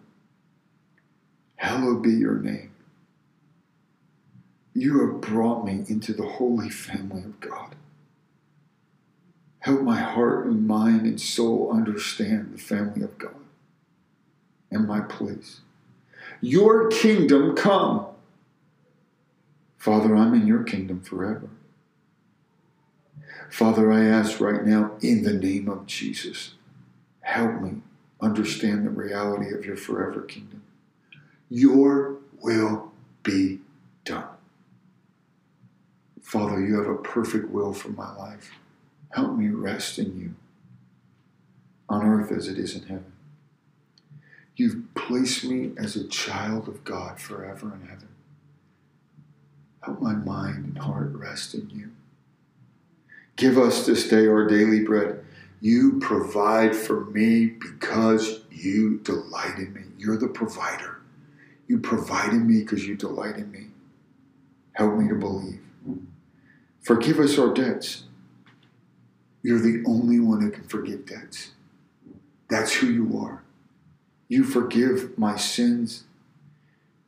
Hallowed 1.56 2.04
be 2.04 2.12
your 2.12 2.40
name. 2.40 2.72
You 4.74 5.00
have 5.02 5.22
brought 5.22 5.66
me 5.66 5.86
into 5.88 6.14
the 6.14 6.26
holy 6.26 6.70
family 6.70 7.22
of 7.22 7.40
God. 7.40 7.76
Help 9.64 9.82
my 9.82 9.98
heart 9.98 10.46
and 10.46 10.68
mind 10.68 11.06
and 11.06 11.22
soul 11.22 11.72
understand 11.72 12.54
the 12.54 12.58
family 12.58 13.02
of 13.02 13.18
God 13.18 13.34
and 14.70 14.86
my 14.86 15.00
place. 15.00 15.62
Your 16.42 16.90
kingdom 16.90 17.56
come. 17.56 18.08
Father, 19.78 20.18
I'm 20.18 20.34
in 20.34 20.48
your 20.48 20.64
kingdom 20.64 21.00
forever. 21.00 21.48
Father, 23.50 23.90
I 23.90 24.04
ask 24.04 24.42
right 24.42 24.66
now 24.66 24.98
in 25.00 25.24
the 25.24 25.32
name 25.32 25.70
of 25.70 25.88
Jesus, 25.88 26.56
help 27.22 27.62
me 27.62 27.76
understand 28.20 28.86
the 28.86 28.90
reality 28.90 29.54
of 29.54 29.64
your 29.64 29.78
forever 29.78 30.24
kingdom. 30.24 30.62
Your 31.50 32.18
will 32.42 32.92
be 33.24 33.62
done. 34.04 34.28
Father, 36.22 36.60
you 36.60 36.76
have 36.80 36.90
a 36.90 36.98
perfect 36.98 37.50
will 37.50 37.72
for 37.72 37.92
my 37.92 38.14
life. 38.18 38.52
Help 39.14 39.38
me 39.38 39.48
rest 39.50 40.00
in 40.00 40.20
you 40.20 40.34
on 41.88 42.04
earth 42.04 42.32
as 42.32 42.48
it 42.48 42.58
is 42.58 42.76
in 42.76 42.82
heaven. 42.84 43.12
You've 44.56 44.94
placed 44.96 45.44
me 45.46 45.72
as 45.78 45.96
a 45.96 46.08
child 46.08 46.68
of 46.68 46.84
God 46.84 47.20
forever 47.20 47.74
in 47.76 47.88
heaven. 47.88 48.08
Help 49.82 50.02
my 50.02 50.14
mind 50.14 50.66
and 50.66 50.78
heart 50.80 51.12
rest 51.14 51.54
in 51.54 51.70
you. 51.70 51.92
Give 53.36 53.58
us 53.58 53.86
this 53.86 54.08
day 54.08 54.28
our 54.28 54.48
daily 54.48 54.82
bread. 54.82 55.24
You 55.62 56.00
provide 56.00 56.76
for 56.76 57.06
me 57.06 57.46
because 57.46 58.42
you 58.52 59.00
delight 59.00 59.58
in 59.58 59.74
me. 59.74 59.82
You're 59.98 60.18
the 60.18 60.28
provider. 60.28 61.02
You 61.68 61.80
provide 61.80 62.30
in 62.30 62.48
me 62.48 62.62
because 62.62 62.88
you 62.88 62.96
delight 62.96 63.36
in 63.36 63.52
me. 63.52 63.68
Help 64.74 64.96
me 64.96 65.08
to 65.08 65.16
believe. 65.16 65.62
Forgive 66.82 67.20
us 67.20 67.38
our 67.38 67.54
debts. 67.54 68.04
You're 69.44 69.60
the 69.60 69.84
only 69.86 70.20
one 70.22 70.42
who 70.42 70.50
can 70.50 70.64
forgive 70.64 71.06
debts. 71.06 71.52
That's 72.50 72.74
who 72.76 72.88
you 72.88 73.20
are. 73.20 73.44
You 74.30 74.46
forgive 74.46 75.18
my 75.18 75.36
sins 75.36 76.06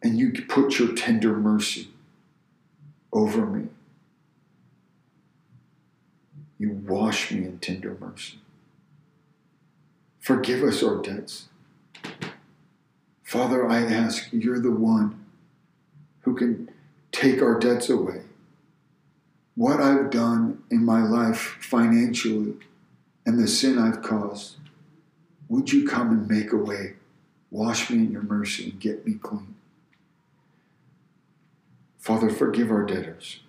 and 0.04 0.17
you 0.17 0.32
put 0.48 0.78
your 0.78 0.93
tender 0.93 1.34
mercy 1.34 1.89
over 3.13 3.45
me. 3.45 3.69
You 6.60 6.71
wash 6.86 7.32
me 7.32 7.45
in 7.45 7.60
tender 7.60 7.98
mercy. 8.00 8.39
Forgive 10.19 10.63
us 10.63 10.84
our 10.84 11.02
debts. 11.02 11.48
Father, 13.24 13.67
I 13.67 13.80
ask, 13.82 14.28
you're 14.32 14.60
the 14.60 14.71
one 14.71 15.26
who 16.21 16.36
can 16.36 16.69
take 17.12 17.41
our 17.41 17.58
debts 17.58 17.89
away 17.89 18.21
what 19.56 19.80
I've 19.80 20.10
done 20.10 20.63
in 20.70 20.84
my 20.84 21.02
life 21.02 21.58
financially 21.62 22.56
and 23.26 23.39
the 23.39 23.48
sin 23.48 23.80
I've 23.80 24.02
caused, 24.02 24.58
would 25.48 25.72
you 25.72 25.88
come 25.88 26.10
and 26.10 26.28
make 26.28 26.52
a 26.52 26.58
way? 26.58 26.94
Wash 27.50 27.89
me 27.89 28.00
in 28.00 28.12
your 28.12 28.24
mercy 28.24 28.72
and 28.72 28.80
get 28.80 29.06
me 29.08 29.13
clean. 29.13 29.56
Father, 32.00 32.30
forgive 32.30 32.70
our 32.70 32.86
debtors. 32.86 33.39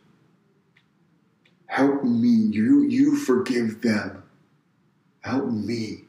Help 1.66 2.05
me. 2.05 2.29
You, 2.29 2.83
you 2.83 3.17
forgive 3.17 3.83
them. 3.83 4.23
Help 5.21 5.46
me 5.46 6.04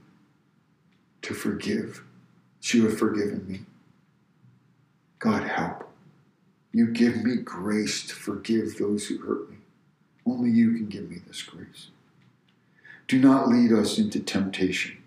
to 1.24 1.34
forgive 1.34 2.04
as 2.64 2.74
you 2.74 2.86
have 2.86 2.98
forgiven 2.98 3.46
me. 3.48 3.62
God, 5.20 5.44
help. 5.44 5.90
You 6.72 6.88
give 6.88 7.24
me 7.24 7.38
grace 7.38 8.08
to 8.08 8.14
forgive 8.14 8.78
those 8.78 9.08
who 9.08 9.18
hurt 9.18 9.50
me. 9.50 9.57
Only 10.28 10.50
you 10.50 10.74
can 10.74 10.88
give 10.88 11.10
me 11.10 11.22
this 11.26 11.42
grace. 11.42 11.88
Do 13.08 13.18
not 13.18 13.48
lead 13.48 13.72
us 13.72 13.98
into 13.98 14.20
temptation. 14.20 14.98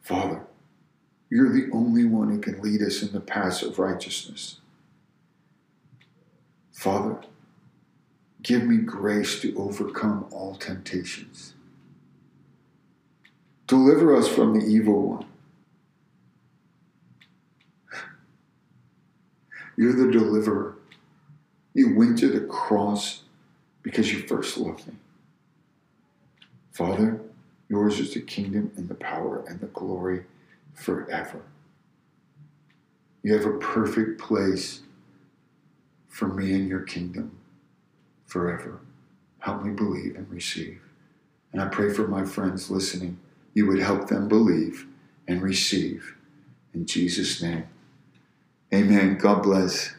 Father, 0.00 0.40
you're 1.30 1.52
the 1.52 1.70
only 1.72 2.04
one 2.04 2.28
who 2.28 2.40
can 2.40 2.60
lead 2.60 2.82
us 2.82 3.02
in 3.02 3.12
the 3.12 3.20
paths 3.20 3.62
of 3.62 3.78
righteousness. 3.78 4.58
Father, 6.72 7.20
give 8.42 8.64
me 8.64 8.78
grace 8.78 9.40
to 9.42 9.56
overcome 9.56 10.26
all 10.32 10.56
temptations. 10.56 11.54
Deliver 13.68 14.16
us 14.16 14.26
from 14.26 14.58
the 14.58 14.66
evil 14.66 15.02
one. 15.02 15.26
You're 19.76 19.94
the 19.94 20.10
deliverer. 20.10 20.74
You 21.72 21.96
went 21.96 22.18
to 22.18 22.28
the 22.28 22.40
cross 22.40 23.21
because 23.82 24.12
you 24.12 24.20
first 24.20 24.56
loved 24.56 24.86
me. 24.86 24.94
Father, 26.70 27.20
yours 27.68 28.00
is 28.00 28.14
the 28.14 28.20
kingdom 28.20 28.72
and 28.76 28.88
the 28.88 28.94
power 28.94 29.44
and 29.46 29.60
the 29.60 29.66
glory 29.66 30.24
forever. 30.72 31.42
You 33.22 33.34
have 33.34 33.46
a 33.46 33.58
perfect 33.58 34.20
place 34.20 34.80
for 36.08 36.28
me 36.28 36.52
in 36.52 36.68
your 36.68 36.80
kingdom 36.80 37.38
forever. 38.26 38.80
Help 39.40 39.64
me 39.64 39.72
believe 39.72 40.16
and 40.16 40.28
receive. 40.30 40.80
And 41.52 41.60
I 41.60 41.66
pray 41.66 41.92
for 41.92 42.08
my 42.08 42.24
friends 42.24 42.70
listening, 42.70 43.18
you 43.54 43.66
would 43.66 43.78
help 43.80 44.08
them 44.08 44.28
believe 44.28 44.86
and 45.28 45.42
receive. 45.42 46.16
In 46.72 46.86
Jesus' 46.86 47.42
name, 47.42 47.66
amen. 48.72 49.18
God 49.18 49.42
bless. 49.42 49.94